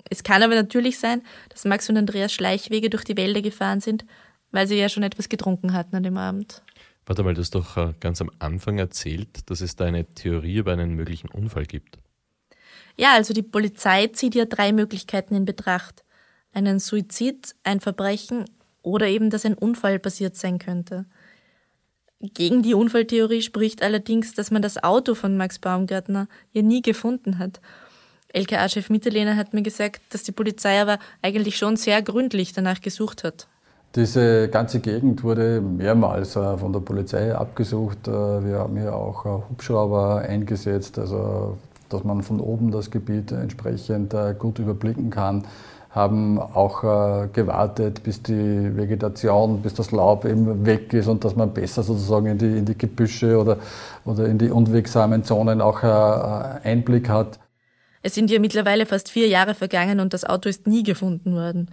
Es 0.09 0.23
kann 0.23 0.43
aber 0.43 0.55
natürlich 0.55 0.99
sein, 0.99 1.23
dass 1.49 1.65
Max 1.65 1.89
und 1.89 1.97
Andreas 1.97 2.33
Schleichwege 2.33 2.91
durch 2.91 3.05
die 3.05 3.17
Wälder 3.17 3.43
gefahren 3.43 3.81
sind, 3.81 4.05
weil 4.52 4.66
sie 4.66 4.76
ja 4.76 4.88
schon 4.88 5.02
etwas 5.02 5.28
getrunken 5.28 5.73
hatten 5.73 5.97
an 5.97 6.02
dem 6.02 6.16
Abend. 6.16 6.62
Warte 7.04 7.25
mal, 7.25 7.35
du 7.35 7.40
hast 7.40 7.54
doch 7.54 7.76
äh, 7.76 7.94
ganz 7.99 8.21
am 8.21 8.30
Anfang 8.38 8.78
erzählt, 8.78 9.50
dass 9.50 9.61
es 9.61 9.75
da 9.75 9.87
eine 9.87 10.04
Theorie 10.06 10.59
über 10.59 10.73
einen 10.73 10.94
möglichen 10.94 11.28
Unfall 11.28 11.66
gibt. 11.66 11.99
Ja, 12.97 13.14
also 13.14 13.35
die 13.35 13.42
Polizei 13.42 14.09
zieht 14.09 14.35
ja 14.35 14.44
drei 14.44 14.73
Möglichkeiten 14.73 15.35
in 15.35 15.44
Betracht. 15.44 16.04
Einen 16.52 16.78
Suizid, 16.78 17.56
ein 17.64 17.80
Verbrechen 17.80 18.44
oder 18.82 19.09
eben, 19.09 19.30
dass 19.30 19.44
ein 19.44 19.54
Unfall 19.54 19.99
passiert 19.99 20.37
sein 20.37 20.59
könnte. 20.59 21.06
Gegen 22.21 22.62
die 22.62 22.75
Unfalltheorie 22.75 23.42
spricht 23.42 23.82
allerdings, 23.82 24.35
dass 24.35 24.52
man 24.52 24.62
das 24.62 24.82
Auto 24.85 25.16
von 25.16 25.37
Max 25.37 25.59
Baumgartner 25.59 26.28
ja 26.52 26.62
nie 26.62 26.82
gefunden 26.82 27.38
hat. 27.38 27.61
LKA-Chef 28.32 28.90
Mitterlehner 28.90 29.37
hat 29.37 29.54
mir 29.54 29.62
gesagt, 29.62 30.02
dass 30.11 30.23
die 30.23 30.32
Polizei 30.32 30.80
aber 30.80 30.99
eigentlich 31.21 31.56
schon 31.56 31.76
sehr 31.76 32.00
gründlich 32.00 32.52
danach 32.52 32.80
gesucht 32.80 33.25
hat. 33.25 33.49
Diese 33.95 34.49
ganze 34.49 34.81
Gegend 34.81 35.23
wurde 35.23 35.61
mehrmals 35.61 36.35
äh, 36.35 36.57
von 36.57 36.73
der 36.73 36.81
Polizei 36.81 37.35
abgesucht. 37.35 38.09
Äh, 38.09 38.11
wir 38.11 38.61
haben 38.61 38.79
hier 38.79 38.95
auch 38.95 39.27
äh, 39.27 39.29
Hubschrauber 39.51 40.21
eingesetzt, 40.27 40.99
also 40.99 41.59
dass 41.91 42.03
man 42.03 42.23
von 42.23 42.41
oben 42.41 42.71
das 42.71 42.91
Gebiet 42.91 43.33
entsprechend 43.33 44.15
gut 44.39 44.59
überblicken 44.59 45.11
kann 45.11 45.45
haben 45.91 46.39
auch 46.39 46.81
gewartet, 47.35 48.03
bis 48.03 48.23
die 48.23 48.75
Vegetation, 48.75 49.61
bis 49.61 49.75
das 49.75 49.91
Laub 49.91 50.25
eben 50.25 50.65
weg 50.65 50.91
ist 50.95 51.07
und 51.07 51.23
dass 51.23 51.37
man 51.37 51.53
besser 51.53 51.83
sozusagen 51.83 52.25
in 52.29 52.39
die, 52.39 52.47
in 52.47 52.65
die 52.65 52.79
Gebüsche 52.79 53.39
oder, 53.39 53.59
oder 54.07 54.25
in 54.25 54.39
die 54.39 54.51
unwegsamen 54.51 55.23
Zonen 55.23 55.61
auch 55.61 55.83
Einblick 55.83 57.11
hat. 57.11 57.39
Es 58.01 58.15
sind 58.15 58.31
ja 58.31 58.41
mittlerweile 58.41 58.87
fast 58.87 59.11
vier 59.11 59.29
Jahre 59.29 59.53
vergangen 59.53 60.01
und 60.01 60.15
das 60.15 60.25
Auto 60.25 60.49
ist 60.49 60.67
nie 60.67 60.83
gefunden 60.83 61.35
worden. 61.35 61.71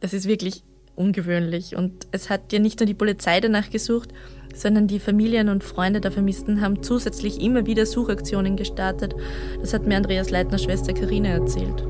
Das 0.00 0.12
ist 0.12 0.28
wirklich 0.28 0.62
ungewöhnlich. 0.96 1.76
Und 1.76 2.06
es 2.12 2.30
hat 2.30 2.52
ja 2.52 2.58
nicht 2.58 2.80
nur 2.80 2.86
die 2.86 2.94
Polizei 2.94 3.40
danach 3.40 3.70
gesucht, 3.70 4.10
sondern 4.54 4.86
die 4.86 5.00
Familien 5.00 5.48
und 5.48 5.64
Freunde 5.64 6.00
der 6.00 6.12
Vermissten 6.12 6.60
haben 6.60 6.82
zusätzlich 6.82 7.40
immer 7.40 7.66
wieder 7.66 7.86
Suchaktionen 7.86 8.56
gestartet. 8.56 9.14
Das 9.60 9.74
hat 9.74 9.86
mir 9.86 9.96
Andreas 9.96 10.30
Leitner 10.30 10.58
Schwester 10.58 10.92
Karine 10.92 11.28
erzählt. 11.28 11.84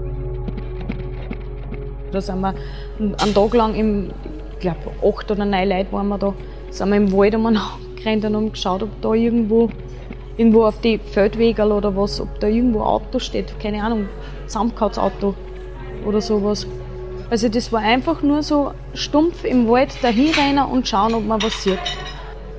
Da 2.11 2.20
sind 2.20 2.40
wir 2.40 2.54
einen 2.99 3.34
Tag 3.34 3.54
lang, 3.54 3.75
im, 3.75 4.11
ich 4.52 4.61
glaube, 4.61 4.78
acht 5.02 5.30
oder 5.30 5.44
neun 5.44 5.68
Leute 5.68 5.92
waren 5.92 6.08
wir 6.08 6.18
da, 6.18 6.32
sind 6.70 6.88
wir 6.90 6.96
im 6.96 7.12
Wald 7.12 7.34
umeinander 7.34 7.78
gerannt 7.96 8.25
und 8.25 8.37
haben 8.37 8.52
geschaut, 8.52 8.82
ob 8.82 9.02
da 9.02 9.12
irgendwo, 9.14 9.68
irgendwo 10.37 10.64
auf 10.64 10.80
die 10.80 10.99
Feldwege 10.99 11.64
oder 11.64 11.94
was, 11.96 12.20
ob 12.20 12.38
da 12.40 12.46
irgendwo 12.46 12.80
ein 12.80 12.87
Auto 12.87 13.18
steht. 13.18 13.58
Keine 13.61 13.82
Ahnung, 13.82 14.08
Samtkautsauto 14.46 15.34
oder 16.06 16.20
sowas. 16.20 16.66
Also 17.34 17.48
das 17.48 17.72
war 17.72 17.80
einfach 17.80 18.22
nur 18.22 18.44
so 18.44 18.74
stumpf 18.94 19.42
im 19.42 19.66
Wald 19.66 19.90
dahinrennen 20.02 20.66
und 20.66 20.86
schauen, 20.86 21.14
ob 21.14 21.26
man 21.26 21.42
was 21.42 21.64
sieht. 21.64 21.80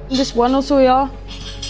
Und 0.10 0.20
das 0.20 0.36
war 0.36 0.50
nur 0.50 0.62
so, 0.62 0.80
ja, 0.80 1.10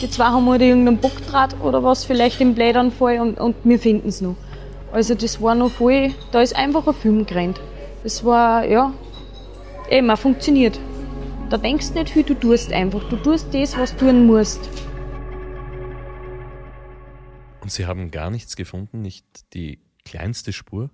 die 0.01 0.09
zwei 0.09 0.23
haben 0.23 0.49
halt 0.49 0.63
irgendeinen 0.63 0.97
Bockdraht 0.97 1.55
oder 1.61 1.83
was 1.83 2.03
vielleicht 2.03 2.41
im 2.41 2.55
Blätternfall 2.55 3.19
und, 3.19 3.39
und 3.39 3.57
wir 3.63 3.77
finden 3.77 4.09
es 4.09 4.21
noch. 4.21 4.35
Also 4.91 5.13
das 5.13 5.39
war 5.39 5.53
noch 5.53 5.69
voll, 5.69 6.15
da 6.31 6.41
ist 6.41 6.55
einfach 6.55 6.87
ein 6.87 6.95
Film 6.95 7.27
gerannt. 7.27 7.61
Das 8.01 8.25
war, 8.25 8.65
ja, 8.65 8.91
eben, 9.91 10.09
auch 10.09 10.17
funktioniert. 10.17 10.79
Da 11.51 11.57
denkst 11.57 11.89
du 11.89 11.99
nicht 11.99 12.09
viel, 12.09 12.23
du 12.23 12.33
tust 12.33 12.73
einfach. 12.73 13.07
Du 13.09 13.17
tust 13.17 13.53
das, 13.53 13.77
was 13.77 13.95
du 13.95 14.07
tun 14.07 14.25
musst. 14.25 14.67
Und 17.61 17.71
Sie 17.71 17.85
haben 17.85 18.09
gar 18.09 18.31
nichts 18.31 18.55
gefunden, 18.55 19.03
nicht 19.03 19.53
die 19.53 19.77
kleinste 20.05 20.51
Spur? 20.51 20.89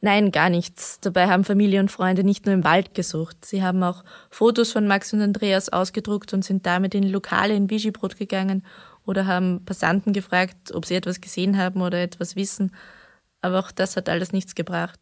Nein, 0.00 0.30
gar 0.30 0.50
nichts. 0.50 1.00
Dabei 1.00 1.26
haben 1.28 1.44
Familie 1.44 1.80
und 1.80 1.90
Freunde 1.90 2.22
nicht 2.22 2.44
nur 2.44 2.54
im 2.54 2.64
Wald 2.64 2.94
gesucht. 2.94 3.44
Sie 3.44 3.62
haben 3.62 3.82
auch 3.82 4.04
Fotos 4.30 4.72
von 4.72 4.86
Max 4.86 5.12
und 5.12 5.22
Andreas 5.22 5.70
ausgedruckt 5.70 6.32
und 6.34 6.44
sind 6.44 6.66
damit 6.66 6.94
in 6.94 7.02
Lokale 7.02 7.54
in 7.54 7.70
Vigibrod 7.70 8.16
gegangen 8.16 8.64
oder 9.06 9.26
haben 9.26 9.64
Passanten 9.64 10.12
gefragt, 10.12 10.74
ob 10.74 10.84
sie 10.84 10.94
etwas 10.94 11.20
gesehen 11.20 11.56
haben 11.56 11.80
oder 11.80 12.02
etwas 12.02 12.36
wissen. 12.36 12.72
Aber 13.40 13.58
auch 13.60 13.70
das 13.70 13.96
hat 13.96 14.08
alles 14.08 14.32
nichts 14.32 14.54
gebracht. 14.54 15.00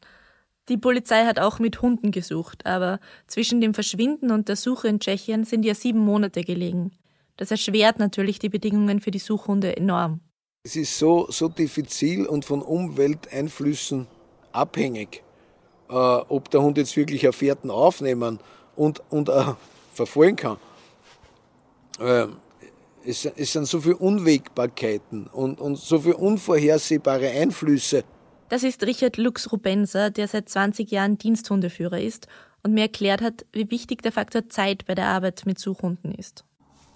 Die 0.68 0.78
Polizei 0.78 1.24
hat 1.24 1.38
auch 1.38 1.58
mit 1.58 1.82
Hunden 1.82 2.10
gesucht, 2.10 2.64
aber 2.64 3.00
zwischen 3.26 3.60
dem 3.60 3.74
Verschwinden 3.74 4.30
und 4.30 4.48
der 4.48 4.56
Suche 4.56 4.88
in 4.88 5.00
Tschechien 5.00 5.44
sind 5.44 5.64
ja 5.64 5.74
sieben 5.74 5.98
Monate 5.98 6.42
gelegen. 6.42 6.92
Das 7.36 7.50
erschwert 7.50 7.98
natürlich 7.98 8.38
die 8.38 8.48
Bedingungen 8.48 9.00
für 9.00 9.10
die 9.10 9.18
Suchhunde 9.18 9.76
enorm. 9.76 10.20
Es 10.62 10.76
ist 10.76 10.98
so, 10.98 11.26
so 11.30 11.48
diffizil 11.48 12.26
und 12.26 12.46
von 12.46 12.62
Umwelteinflüssen 12.62 14.06
abhängig, 14.54 15.22
äh, 15.88 15.94
ob 15.94 16.50
der 16.50 16.62
Hund 16.62 16.78
jetzt 16.78 16.96
wirklich 16.96 17.28
auf 17.28 17.36
Fährten 17.36 17.70
aufnehmen 17.70 18.38
und, 18.76 19.02
und 19.10 19.28
äh, 19.28 19.44
verfolgen 19.92 20.36
kann. 20.36 20.56
Äh, 22.00 22.26
Es, 23.06 23.26
es 23.26 23.52
sind 23.52 23.66
so 23.66 23.80
viele 23.80 23.98
Unwägbarkeiten 23.98 25.26
und, 25.26 25.60
und 25.60 25.76
so 25.76 25.98
viele 26.00 26.16
unvorhersehbare 26.16 27.28
Einflüsse. 27.28 28.02
Das 28.48 28.62
ist 28.62 28.82
Richard 28.82 29.18
Lux 29.18 29.52
Rubenser, 29.52 30.10
der 30.10 30.26
seit 30.26 30.48
20 30.48 30.90
Jahren 30.90 31.18
Diensthundeführer 31.18 32.00
ist 32.00 32.28
und 32.62 32.72
mir 32.72 32.82
erklärt 32.82 33.20
hat, 33.20 33.44
wie 33.52 33.70
wichtig 33.70 34.00
der 34.02 34.12
Faktor 34.12 34.48
Zeit 34.48 34.86
bei 34.86 34.94
der 34.94 35.06
Arbeit 35.08 35.42
mit 35.44 35.58
Suchhunden 35.58 36.14
ist. 36.14 36.44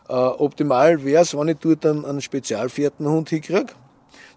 Äh, 0.09 0.15
optimal 0.15 1.05
wäre 1.05 1.23
es, 1.23 1.37
wenn 1.37 1.49
ich 1.49 1.59
dort 1.59 1.85
einen, 1.85 2.07
einen 2.07 2.23
Spezialfährtenhund 2.23 3.29
hinkriege. 3.29 3.67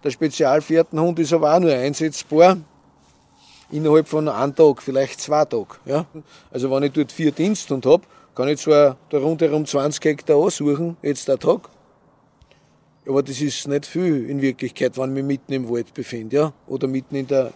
Der 0.04 0.10
Spezialfährtenhund 0.10 1.18
ist 1.20 1.32
aber 1.32 1.54
auch 1.54 1.60
nur 1.60 1.72
einsetzbar 1.72 2.58
innerhalb 3.72 4.08
von 4.08 4.28
einem 4.28 4.54
Tag, 4.54 4.82
vielleicht 4.82 5.20
zwei 5.20 5.44
Tagen. 5.44 5.66
Ja? 5.84 6.06
Also 6.50 6.70
wenn 6.70 6.84
ich 6.84 6.92
dort 6.92 7.10
vier 7.10 7.32
Diensthunde 7.32 7.90
habe, 7.90 8.04
kann 8.34 8.48
ich 8.48 8.60
zwar 8.60 8.96
da 9.10 9.18
rundherum 9.18 9.66
20 9.66 10.04
Hektar 10.04 10.36
aussuchen, 10.36 10.96
jetzt 11.02 11.28
der 11.28 11.38
Tag, 11.38 11.68
aber 13.06 13.22
das 13.22 13.40
ist 13.40 13.66
nicht 13.66 13.86
viel 13.86 14.28
in 14.28 14.40
Wirklichkeit, 14.40 14.96
wenn 14.96 15.10
ich 15.10 15.14
mich 15.14 15.24
mitten 15.24 15.52
im 15.52 15.68
Wald 15.68 15.92
befinde 15.92 16.36
ja? 16.36 16.52
oder 16.66 16.86
mitten 16.86 17.16
in 17.16 17.26
der 17.26 17.52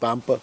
Pampa. 0.00 0.40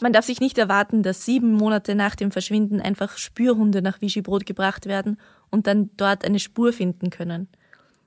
Man 0.00 0.12
darf 0.12 0.24
sich 0.24 0.40
nicht 0.40 0.58
erwarten, 0.58 1.02
dass 1.02 1.24
sieben 1.24 1.52
Monate 1.52 1.94
nach 1.94 2.16
dem 2.16 2.32
Verschwinden 2.32 2.80
einfach 2.80 3.16
Spürhunde 3.16 3.82
nach 3.82 4.00
Vichybrot 4.00 4.46
gebracht 4.46 4.86
werden 4.86 5.18
und 5.50 5.66
dann 5.66 5.90
dort 5.96 6.24
eine 6.24 6.40
Spur 6.40 6.72
finden 6.72 7.10
können. 7.10 7.48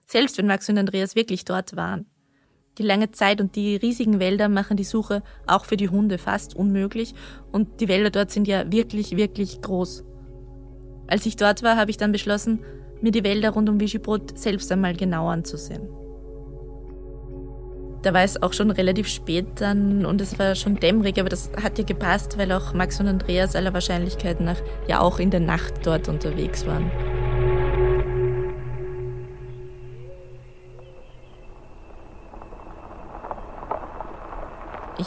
Selbst 0.05 0.37
wenn 0.37 0.45
Max 0.45 0.69
und 0.69 0.77
Andreas 0.77 1.15
wirklich 1.15 1.45
dort 1.45 1.75
waren. 1.75 2.05
Die 2.77 2.83
lange 2.83 3.11
Zeit 3.11 3.39
und 3.39 3.55
die 3.55 3.77
riesigen 3.77 4.19
Wälder 4.19 4.49
machen 4.49 4.75
die 4.75 4.83
Suche 4.83 5.23
auch 5.47 5.65
für 5.65 5.77
die 5.77 5.89
Hunde 5.89 6.17
fast 6.17 6.55
unmöglich 6.55 7.13
und 7.51 7.79
die 7.79 7.87
Wälder 7.87 8.09
dort 8.09 8.31
sind 8.31 8.47
ja 8.47 8.71
wirklich, 8.71 9.15
wirklich 9.15 9.61
groß. 9.61 10.03
Als 11.07 11.25
ich 11.25 11.37
dort 11.37 11.63
war, 11.63 11.77
habe 11.77 11.91
ich 11.91 11.97
dann 11.97 12.11
beschlossen, 12.11 12.59
mir 13.01 13.11
die 13.11 13.23
Wälder 13.23 13.51
rund 13.51 13.69
um 13.69 13.79
Vichybrot 13.79 14.37
selbst 14.37 14.71
einmal 14.71 14.95
genau 14.95 15.27
anzusehen. 15.27 15.87
Da 18.01 18.13
war 18.13 18.23
es 18.23 18.41
auch 18.41 18.53
schon 18.53 18.69
relativ 18.69 19.07
spät 19.07 19.47
dann 19.55 20.05
und 20.05 20.21
es 20.21 20.37
war 20.37 20.53
schon 20.53 20.75
dämmerig, 20.75 21.19
aber 21.19 21.29
das 21.29 21.49
hat 21.61 21.79
ja 21.79 21.83
gepasst, 21.83 22.37
weil 22.37 22.51
auch 22.51 22.73
Max 22.73 22.99
und 22.99 23.07
Andreas 23.07 23.55
aller 23.55 23.73
Wahrscheinlichkeit 23.73 24.41
nach 24.41 24.61
ja 24.87 24.99
auch 24.99 25.19
in 25.19 25.31
der 25.31 25.39
Nacht 25.39 25.73
dort 25.83 26.07
unterwegs 26.07 26.67
waren. 26.67 26.91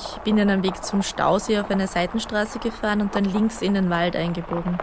Ich 0.01 0.19
bin 0.19 0.37
dann 0.37 0.51
am 0.51 0.63
Weg 0.63 0.85
zum 0.85 1.03
Stausee 1.03 1.59
auf 1.59 1.71
eine 1.71 1.89
Seitenstraße 1.89 2.61
gefahren 2.61 3.01
und 3.01 3.15
dann 3.15 3.25
links 3.25 3.63
in 3.63 3.75
den 3.75 3.91
Wald 3.91 4.15
eingebogen. 4.15 4.79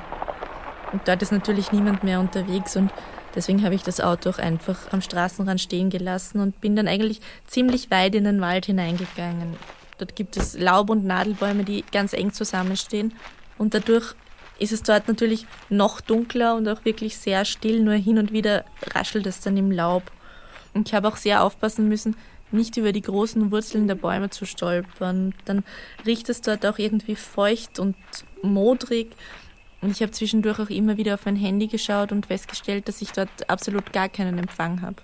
Und 0.92 1.08
dort 1.08 1.22
ist 1.22 1.32
natürlich 1.32 1.72
niemand 1.72 2.04
mehr 2.04 2.20
unterwegs 2.20 2.76
und 2.76 2.92
Deswegen 3.36 3.64
habe 3.64 3.76
ich 3.76 3.84
das 3.84 4.00
Auto 4.00 4.30
auch 4.30 4.38
einfach 4.38 4.94
am 4.94 5.02
Straßenrand 5.02 5.60
stehen 5.60 5.90
gelassen 5.90 6.40
und 6.40 6.62
bin 6.62 6.76
dann 6.76 6.88
eigentlich 6.88 7.20
ziemlich 7.46 7.92
weit 7.92 8.16
in 8.16 8.24
den 8.24 8.40
Wald 8.40 8.66
hineingegangen. 8.66 9.58
Dort 9.98 10.16
gibt 10.16 10.38
es 10.38 10.58
Laub- 10.58 10.90
und 10.90 11.06
Nadelbäume, 11.06 11.66
die 11.66 11.84
ganz 11.92 12.14
eng 12.14 12.32
zusammenstehen. 12.32 13.14
Und 13.58 13.74
dadurch 13.74 14.16
ist 14.58 14.72
es 14.72 14.84
dort 14.84 15.10
natürlich 15.10 15.46
noch 15.70 16.00
dunkler 16.00 16.56
und 16.56 16.68
auch 16.70 16.86
wirklich 16.86 17.18
sehr 17.18 17.44
still. 17.44 17.82
Nur 17.82 17.96
hin 17.96 18.18
und 18.18 18.32
wieder 18.32 18.64
raschelt 18.94 19.28
es 19.28 19.42
dann 19.42 19.58
im 19.58 19.70
Laub. 19.72 20.04
Und 20.74 20.88
ich 20.88 20.94
habe 20.94 21.08
auch 21.10 21.18
sehr 21.18 21.44
aufpassen 21.44 21.90
müssen, 21.90 22.16
nicht 22.52 22.78
über 22.78 22.92
die 22.92 23.02
großen 23.02 23.52
Wurzeln 23.52 23.88
der 23.88 23.96
Bäume 23.96 24.30
zu 24.30 24.46
stolpern. 24.46 25.34
Dann 25.46 25.64
riecht 26.06 26.30
es 26.30 26.42
dort 26.42 26.66
auch 26.66 26.78
irgendwie 26.78 27.16
feucht 27.16 27.80
und 27.80 27.96
modrig. 28.42 29.16
Und 29.82 29.92
ich 29.92 30.02
habe 30.02 30.12
zwischendurch 30.12 30.60
auch 30.60 30.70
immer 30.70 30.98
wieder 30.98 31.16
auf 31.16 31.26
mein 31.26 31.36
Handy 31.36 31.68
geschaut 31.68 32.12
und 32.12 32.26
festgestellt, 32.26 32.88
dass 32.88 33.02
ich 33.02 33.12
dort 33.12 33.50
absolut 33.50 33.94
gar 33.94 34.10
keinen 34.10 34.38
Empfang 34.38 34.82
habe. 34.82 34.98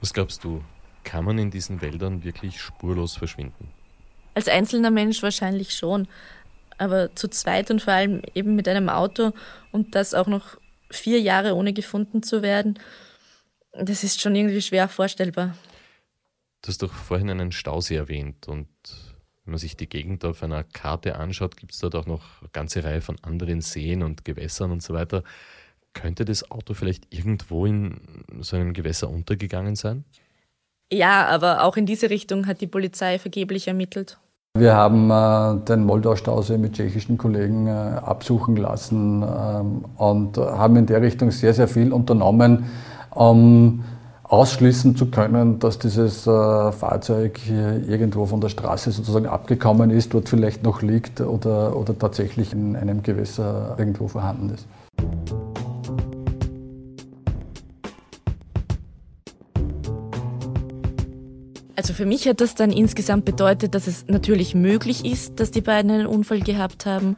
Was 0.00 0.12
glaubst 0.12 0.44
du, 0.44 0.62
kann 1.02 1.24
man 1.24 1.38
in 1.38 1.50
diesen 1.50 1.80
Wäldern 1.80 2.24
wirklich 2.24 2.60
spurlos 2.60 3.16
verschwinden? 3.16 3.68
Als 4.34 4.48
einzelner 4.48 4.90
Mensch 4.90 5.22
wahrscheinlich 5.22 5.74
schon, 5.74 6.08
aber 6.76 7.14
zu 7.14 7.28
zweit 7.28 7.70
und 7.70 7.80
vor 7.80 7.94
allem 7.94 8.20
eben 8.34 8.54
mit 8.54 8.68
einem 8.68 8.88
Auto 8.90 9.32
und 9.72 9.94
das 9.94 10.12
auch 10.12 10.26
noch 10.26 10.58
vier 10.94 11.20
Jahre 11.20 11.54
ohne 11.54 11.72
gefunden 11.72 12.22
zu 12.22 12.42
werden, 12.42 12.78
das 13.72 14.04
ist 14.04 14.20
schon 14.20 14.34
irgendwie 14.34 14.62
schwer 14.62 14.88
vorstellbar. 14.88 15.56
Du 16.62 16.68
hast 16.68 16.82
doch 16.82 16.92
vorhin 16.92 17.30
einen 17.30 17.52
Stausee 17.52 17.96
erwähnt 17.96 18.48
und 18.48 18.68
wenn 19.44 19.52
man 19.52 19.58
sich 19.58 19.76
die 19.76 19.88
Gegend 19.88 20.24
auf 20.24 20.42
einer 20.42 20.64
Karte 20.64 21.16
anschaut, 21.16 21.56
gibt 21.56 21.72
es 21.72 21.78
dort 21.78 21.94
auch 21.94 22.06
noch 22.06 22.40
eine 22.40 22.48
ganze 22.50 22.82
Reihe 22.82 23.02
von 23.02 23.16
anderen 23.22 23.60
Seen 23.60 24.02
und 24.02 24.24
Gewässern 24.24 24.70
und 24.70 24.82
so 24.82 24.94
weiter. 24.94 25.22
Könnte 25.92 26.24
das 26.24 26.50
Auto 26.50 26.72
vielleicht 26.72 27.12
irgendwo 27.12 27.66
in 27.66 28.24
so 28.40 28.56
einem 28.56 28.72
Gewässer 28.72 29.10
untergegangen 29.10 29.76
sein? 29.76 30.04
Ja, 30.90 31.26
aber 31.26 31.64
auch 31.64 31.76
in 31.76 31.86
diese 31.86 32.08
Richtung 32.08 32.46
hat 32.46 32.60
die 32.60 32.66
Polizei 32.66 33.18
vergeblich 33.18 33.68
ermittelt. 33.68 34.18
Wir 34.56 34.76
haben 34.76 35.10
äh, 35.10 35.64
den 35.64 35.84
Moldau-Stausee 35.84 36.58
mit 36.58 36.74
tschechischen 36.74 37.18
Kollegen 37.18 37.66
äh, 37.66 37.70
absuchen 37.72 38.54
lassen 38.54 39.20
ähm, 39.24 39.84
und 39.96 40.36
haben 40.36 40.76
in 40.76 40.86
der 40.86 41.02
Richtung 41.02 41.32
sehr, 41.32 41.52
sehr 41.54 41.66
viel 41.66 41.92
unternommen. 41.92 42.66
Um 43.10 43.82
ausschließen 44.22 44.94
zu 44.94 45.10
können, 45.10 45.58
dass 45.58 45.80
dieses 45.80 46.28
äh, 46.28 46.70
Fahrzeug 46.70 47.40
irgendwo 47.48 48.26
von 48.26 48.40
der 48.40 48.48
Straße 48.48 48.92
sozusagen 48.92 49.26
abgekommen 49.26 49.90
ist, 49.90 50.14
dort 50.14 50.28
vielleicht 50.28 50.62
noch 50.62 50.82
liegt 50.82 51.20
oder, 51.20 51.76
oder 51.76 51.98
tatsächlich 51.98 52.52
in 52.52 52.76
einem 52.76 53.02
Gewässer 53.02 53.74
irgendwo 53.76 54.06
vorhanden 54.06 54.50
ist. 54.54 54.66
Also 61.76 61.92
für 61.92 62.06
mich 62.06 62.28
hat 62.28 62.40
das 62.40 62.54
dann 62.54 62.70
insgesamt 62.70 63.24
bedeutet, 63.24 63.74
dass 63.74 63.86
es 63.86 64.06
natürlich 64.06 64.54
möglich 64.54 65.04
ist, 65.04 65.40
dass 65.40 65.50
die 65.50 65.60
beiden 65.60 65.90
einen 65.90 66.06
Unfall 66.06 66.40
gehabt 66.40 66.86
haben, 66.86 67.16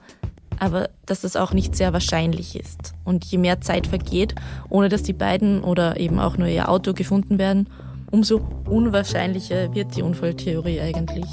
aber 0.59 0.89
dass 1.05 1.21
das 1.21 1.37
auch 1.37 1.53
nicht 1.53 1.77
sehr 1.77 1.93
wahrscheinlich 1.93 2.59
ist. 2.59 2.95
Und 3.05 3.27
je 3.27 3.37
mehr 3.37 3.61
Zeit 3.61 3.87
vergeht, 3.87 4.35
ohne 4.71 4.89
dass 4.89 5.03
die 5.03 5.13
beiden 5.13 5.63
oder 5.63 6.01
eben 6.01 6.19
auch 6.19 6.39
nur 6.39 6.49
ihr 6.49 6.71
Auto 6.71 6.95
gefunden 6.95 7.39
werden, 7.39 7.69
umso 8.11 8.41
unwahrscheinlicher 8.69 9.75
wird 9.75 9.95
die 9.95 10.03
Unfalltheorie 10.03 10.81
eigentlich. 10.81 11.27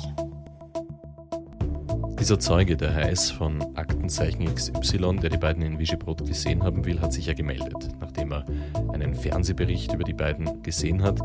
Dieser 2.20 2.40
Zeuge, 2.40 2.78
der 2.78 2.94
heiß 2.94 3.32
von 3.32 3.62
Aktenzeichen 3.76 4.54
XY, 4.54 5.18
der 5.22 5.30
die 5.30 5.38
beiden 5.38 5.64
in 5.64 5.80
Vigibrod 5.80 6.26
gesehen 6.26 6.64
haben 6.64 6.86
will, 6.86 7.02
hat 7.02 7.14
sich 7.14 7.26
ja 7.26 7.34
gemeldet, 7.34 7.90
nachdem 8.00 8.34
er 8.34 8.46
einen 8.94 9.14
Fernsehbericht 9.14 9.94
über 9.94 10.04
die 10.04 10.14
beiden 10.14 10.62
gesehen 10.62 11.02
hat. 11.04 11.20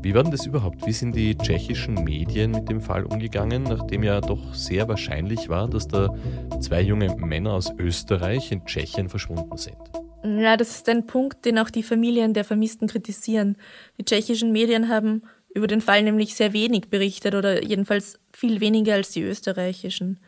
Wie 0.00 0.14
war 0.14 0.22
denn 0.22 0.30
das 0.30 0.46
überhaupt? 0.46 0.86
Wie 0.86 0.92
sind 0.92 1.16
die 1.16 1.36
tschechischen 1.36 1.94
Medien 2.04 2.52
mit 2.52 2.68
dem 2.68 2.80
Fall 2.80 3.04
umgegangen, 3.04 3.64
nachdem 3.64 4.04
ja 4.04 4.20
doch 4.20 4.54
sehr 4.54 4.86
wahrscheinlich 4.86 5.48
war, 5.48 5.68
dass 5.68 5.88
da 5.88 6.14
zwei 6.60 6.82
junge 6.82 7.16
Männer 7.16 7.54
aus 7.54 7.72
Österreich 7.78 8.52
in 8.52 8.64
Tschechien 8.64 9.08
verschwunden 9.08 9.56
sind? 9.56 9.76
Ja, 10.22 10.56
das 10.56 10.70
ist 10.76 10.88
ein 10.88 11.06
Punkt, 11.06 11.44
den 11.44 11.58
auch 11.58 11.70
die 11.70 11.82
Familien 11.82 12.32
der 12.32 12.44
Vermissten 12.44 12.86
kritisieren. 12.86 13.56
Die 13.98 14.04
tschechischen 14.04 14.52
Medien 14.52 14.88
haben 14.88 15.22
über 15.52 15.66
den 15.66 15.80
Fall 15.80 16.04
nämlich 16.04 16.36
sehr 16.36 16.52
wenig 16.52 16.90
berichtet 16.90 17.34
oder 17.34 17.64
jedenfalls 17.64 18.20
viel 18.32 18.60
weniger 18.60 18.94
als 18.94 19.10
die 19.10 19.22
österreichischen. 19.22 20.20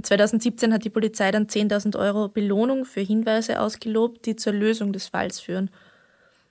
2017 0.00 0.72
hat 0.72 0.84
die 0.84 0.90
Polizei 0.90 1.30
dann 1.30 1.46
10.000 1.46 1.98
Euro 1.98 2.28
Belohnung 2.28 2.84
für 2.84 3.00
Hinweise 3.00 3.60
ausgelobt, 3.60 4.26
die 4.26 4.36
zur 4.36 4.52
Lösung 4.52 4.92
des 4.92 5.08
Falls 5.08 5.40
führen. 5.40 5.70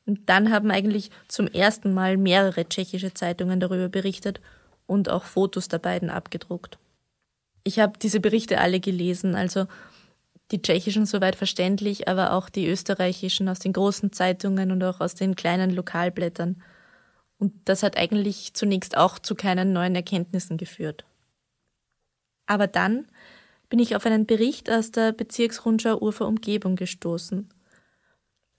Und 0.05 0.29
dann 0.29 0.51
haben 0.51 0.71
eigentlich 0.71 1.11
zum 1.27 1.47
ersten 1.47 1.93
Mal 1.93 2.17
mehrere 2.17 2.67
tschechische 2.67 3.13
Zeitungen 3.13 3.59
darüber 3.59 3.89
berichtet 3.89 4.41
und 4.87 5.09
auch 5.09 5.23
Fotos 5.23 5.67
der 5.67 5.79
beiden 5.79 6.09
abgedruckt. 6.09 6.77
Ich 7.63 7.79
habe 7.79 7.93
diese 8.01 8.19
Berichte 8.19 8.59
alle 8.59 8.79
gelesen, 8.79 9.35
also 9.35 9.67
die 10.51 10.61
tschechischen 10.61 11.05
soweit 11.05 11.35
verständlich, 11.35 12.07
aber 12.07 12.33
auch 12.33 12.49
die 12.49 12.67
österreichischen 12.67 13.47
aus 13.47 13.59
den 13.59 13.73
großen 13.73 14.11
Zeitungen 14.11 14.71
und 14.71 14.83
auch 14.83 14.99
aus 14.99 15.15
den 15.15 15.35
kleinen 15.35 15.71
Lokalblättern. 15.71 16.61
Und 17.37 17.53
das 17.65 17.83
hat 17.83 17.97
eigentlich 17.97 18.53
zunächst 18.53 18.97
auch 18.97 19.17
zu 19.17 19.35
keinen 19.35 19.73
neuen 19.73 19.95
Erkenntnissen 19.95 20.57
geführt. 20.57 21.05
Aber 22.45 22.67
dann 22.67 23.07
bin 23.69 23.79
ich 23.79 23.95
auf 23.95 24.05
einen 24.05 24.25
Bericht 24.25 24.69
aus 24.69 24.91
der 24.91 25.13
Bezirksrundschau 25.13 25.97
Ufer 25.97 26.27
Umgebung 26.27 26.75
gestoßen. 26.75 27.47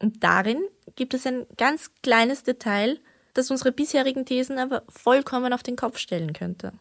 Und 0.02 0.24
darin 0.24 0.64
gibt 0.96 1.14
es 1.14 1.26
ein 1.26 1.46
ganz 1.56 1.92
kleines 2.02 2.42
Detail, 2.42 2.98
das 3.34 3.50
unsere 3.50 3.72
bisherigen 3.72 4.26
Thesen 4.26 4.58
aber 4.58 4.82
vollkommen 4.88 5.52
auf 5.52 5.62
den 5.62 5.76
Kopf 5.76 5.96
stellen 5.96 6.32
könnte. 6.32 6.72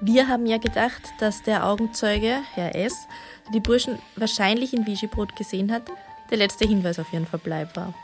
Wir 0.00 0.28
haben 0.28 0.46
ja 0.46 0.58
gedacht, 0.58 1.02
dass 1.18 1.42
der 1.42 1.66
Augenzeuge, 1.66 2.40
Herr 2.54 2.74
S., 2.74 3.06
der 3.46 3.52
die 3.52 3.60
Burschen 3.60 3.98
wahrscheinlich 4.16 4.74
in 4.74 4.86
Vigibrot 4.86 5.36
gesehen 5.36 5.70
hat, 5.70 5.82
der 6.30 6.38
letzte 6.38 6.66
Hinweis 6.66 6.98
auf 6.98 7.12
ihren 7.12 7.26
Verbleib 7.26 7.76
war. 7.76 7.94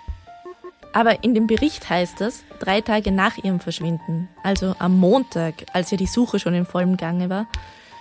Aber 0.93 1.23
in 1.23 1.35
dem 1.35 1.47
Bericht 1.47 1.89
heißt 1.89 2.21
es, 2.21 2.45
drei 2.59 2.81
Tage 2.81 3.13
nach 3.13 3.39
ihrem 3.39 3.61
Verschwinden, 3.61 4.29
also 4.43 4.75
am 4.79 4.99
Montag, 4.99 5.55
als 5.73 5.91
ja 5.91 5.97
die 5.97 6.07
Suche 6.07 6.41
schon 6.41 6.55
in 6.55 6.67
vollem 6.67 6.97
Gange 6.97 7.31
war, 7.31 7.47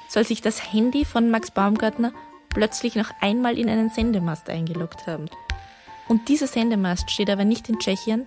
soll 0.07 0.23
sich 0.23 0.41
das 0.41 0.73
Handy 0.73 1.05
von 1.05 1.29
Max 1.29 1.51
Baumgartner 1.51 2.11
plötzlich 2.49 2.95
noch 2.95 3.11
einmal 3.21 3.59
in 3.59 3.69
einen 3.69 3.89
Sendemast 3.89 4.49
eingeloggt 4.49 5.05
haben. 5.05 5.29
Und 6.07 6.27
dieser 6.29 6.47
Sendemast 6.47 7.11
steht 7.11 7.29
aber 7.29 7.45
nicht 7.45 7.69
in 7.69 7.77
Tschechien, 7.77 8.25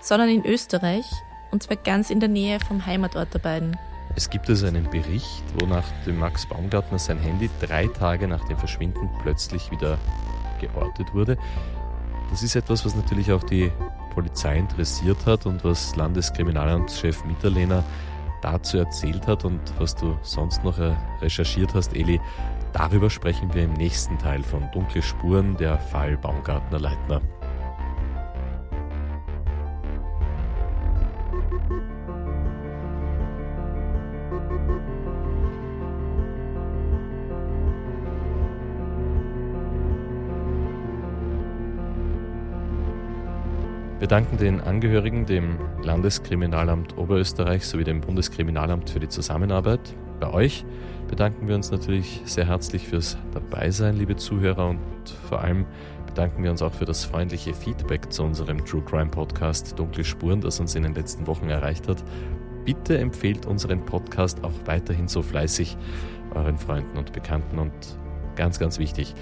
sondern 0.00 0.28
in 0.28 0.44
Österreich, 0.44 1.06
und 1.50 1.62
zwar 1.62 1.76
ganz 1.76 2.10
in 2.10 2.20
der 2.20 2.28
Nähe 2.28 2.60
vom 2.60 2.84
Heimatort 2.84 3.32
der 3.32 3.38
beiden. 3.38 3.78
Es 4.16 4.28
gibt 4.28 4.50
also 4.50 4.66
einen 4.66 4.88
Bericht, 4.90 5.42
wonach 5.60 5.84
dem 6.06 6.18
Max 6.18 6.46
Baumgartner 6.46 6.98
sein 6.98 7.18
Handy 7.18 7.48
drei 7.60 7.86
Tage 7.86 8.28
nach 8.28 8.46
dem 8.46 8.58
Verschwinden 8.58 9.08
plötzlich 9.22 9.70
wieder 9.70 9.98
geortet 10.60 11.14
wurde. 11.14 11.38
Das 12.30 12.42
ist 12.42 12.54
etwas, 12.54 12.84
was 12.84 12.94
natürlich 12.94 13.32
auch 13.32 13.42
die 13.42 13.72
Polizei 14.14 14.58
interessiert 14.58 15.26
hat 15.26 15.46
und 15.46 15.64
was 15.64 15.96
Landeskriminalamtschef 15.96 17.24
Mitterlehner 17.24 17.84
dazu 18.42 18.78
erzählt 18.78 19.26
hat 19.26 19.44
und 19.44 19.60
was 19.78 19.94
du 19.94 20.16
sonst 20.22 20.62
noch 20.64 20.78
recherchiert 21.20 21.74
hast, 21.74 21.94
Eli. 21.94 22.20
Darüber 22.72 23.08
sprechen 23.08 23.52
wir 23.54 23.64
im 23.64 23.72
nächsten 23.74 24.18
Teil 24.18 24.42
von 24.42 24.68
Dunkle 24.72 25.02
Spuren, 25.02 25.56
der 25.56 25.78
Fall 25.78 26.16
Baumgartner-Leitner. 26.16 27.20
Wir 44.04 44.08
danken 44.08 44.36
den 44.36 44.60
Angehörigen, 44.60 45.24
dem 45.24 45.56
Landeskriminalamt 45.82 46.98
Oberösterreich 46.98 47.66
sowie 47.66 47.84
dem 47.84 48.02
Bundeskriminalamt 48.02 48.90
für 48.90 49.00
die 49.00 49.08
Zusammenarbeit. 49.08 49.80
Bei 50.20 50.30
euch 50.30 50.66
bedanken 51.08 51.48
wir 51.48 51.54
uns 51.54 51.70
natürlich 51.70 52.20
sehr 52.26 52.46
herzlich 52.46 52.86
fürs 52.86 53.16
Dabeisein, 53.32 53.96
liebe 53.96 54.14
Zuhörer, 54.16 54.68
und 54.68 54.78
vor 55.26 55.40
allem 55.40 55.64
bedanken 56.04 56.42
wir 56.42 56.50
uns 56.50 56.60
auch 56.60 56.74
für 56.74 56.84
das 56.84 57.06
freundliche 57.06 57.54
Feedback 57.54 58.12
zu 58.12 58.24
unserem 58.24 58.62
True 58.66 58.82
Crime 58.82 59.10
Podcast 59.10 59.78
Dunkle 59.78 60.04
Spuren, 60.04 60.42
das 60.42 60.60
uns 60.60 60.74
in 60.74 60.82
den 60.82 60.92
letzten 60.92 61.26
Wochen 61.26 61.48
erreicht 61.48 61.88
hat. 61.88 62.04
Bitte 62.66 62.98
empfehlt 62.98 63.46
unseren 63.46 63.86
Podcast 63.86 64.44
auch 64.44 64.52
weiterhin 64.66 65.08
so 65.08 65.22
fleißig 65.22 65.78
euren 66.34 66.58
Freunden 66.58 66.98
und 66.98 67.14
Bekannten 67.14 67.58
und 67.58 67.72
ganz, 68.36 68.58
ganz 68.58 68.78
wichtig, 68.78 69.14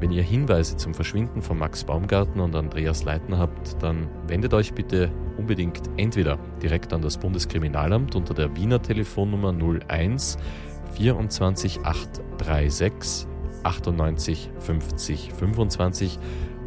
wenn 0.00 0.12
ihr 0.12 0.22
Hinweise 0.22 0.76
zum 0.76 0.94
Verschwinden 0.94 1.42
von 1.42 1.58
Max 1.58 1.84
Baumgarten 1.84 2.40
und 2.40 2.54
Andreas 2.54 3.04
Leitner 3.04 3.38
habt, 3.38 3.82
dann 3.82 4.08
wendet 4.26 4.54
euch 4.54 4.74
bitte 4.74 5.10
unbedingt 5.38 5.82
entweder 5.96 6.38
direkt 6.62 6.92
an 6.92 7.02
das 7.02 7.18
Bundeskriminalamt 7.18 8.14
unter 8.14 8.34
der 8.34 8.54
Wiener 8.56 8.80
Telefonnummer 8.82 9.54
01 9.88 10.38
24 10.94 11.80
836 11.84 13.26
98 13.62 14.50
50 14.58 15.32
25 15.32 16.18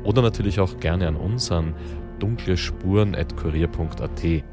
oder 0.04 0.22
natürlich 0.22 0.60
auch 0.60 0.80
gerne 0.80 1.08
an 1.08 1.15
uns 1.15 1.52
an 1.52 1.74
dunklespuren.kurier.at. 2.20 4.44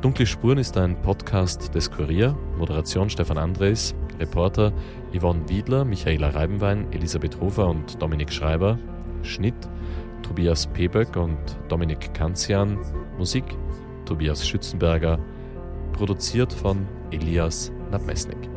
Dunkle 0.00 0.26
Spuren 0.26 0.58
ist 0.58 0.76
ein 0.76 1.00
Podcast 1.00 1.74
des 1.76 1.88
Kurier, 1.90 2.36
Moderation 2.58 3.08
Stefan 3.08 3.38
Andres, 3.38 3.94
Reporter 4.22 4.72
Yvonne 5.12 5.48
Wiedler, 5.48 5.84
Michaela 5.84 6.28
Reibenwein, 6.30 6.90
Elisabeth 6.92 7.40
Hofer 7.40 7.68
und 7.68 8.00
Dominik 8.00 8.32
Schreiber. 8.32 8.78
Schnitt 9.22 9.54
Tobias 10.22 10.66
Peböck 10.66 11.16
und 11.16 11.38
Dominik 11.68 12.14
Kanzian. 12.14 12.78
Musik 13.18 13.44
Tobias 14.06 14.46
Schützenberger. 14.46 15.18
Produziert 15.92 16.52
von 16.52 16.86
Elias 17.10 17.70
Nabmesnik. 17.90 18.51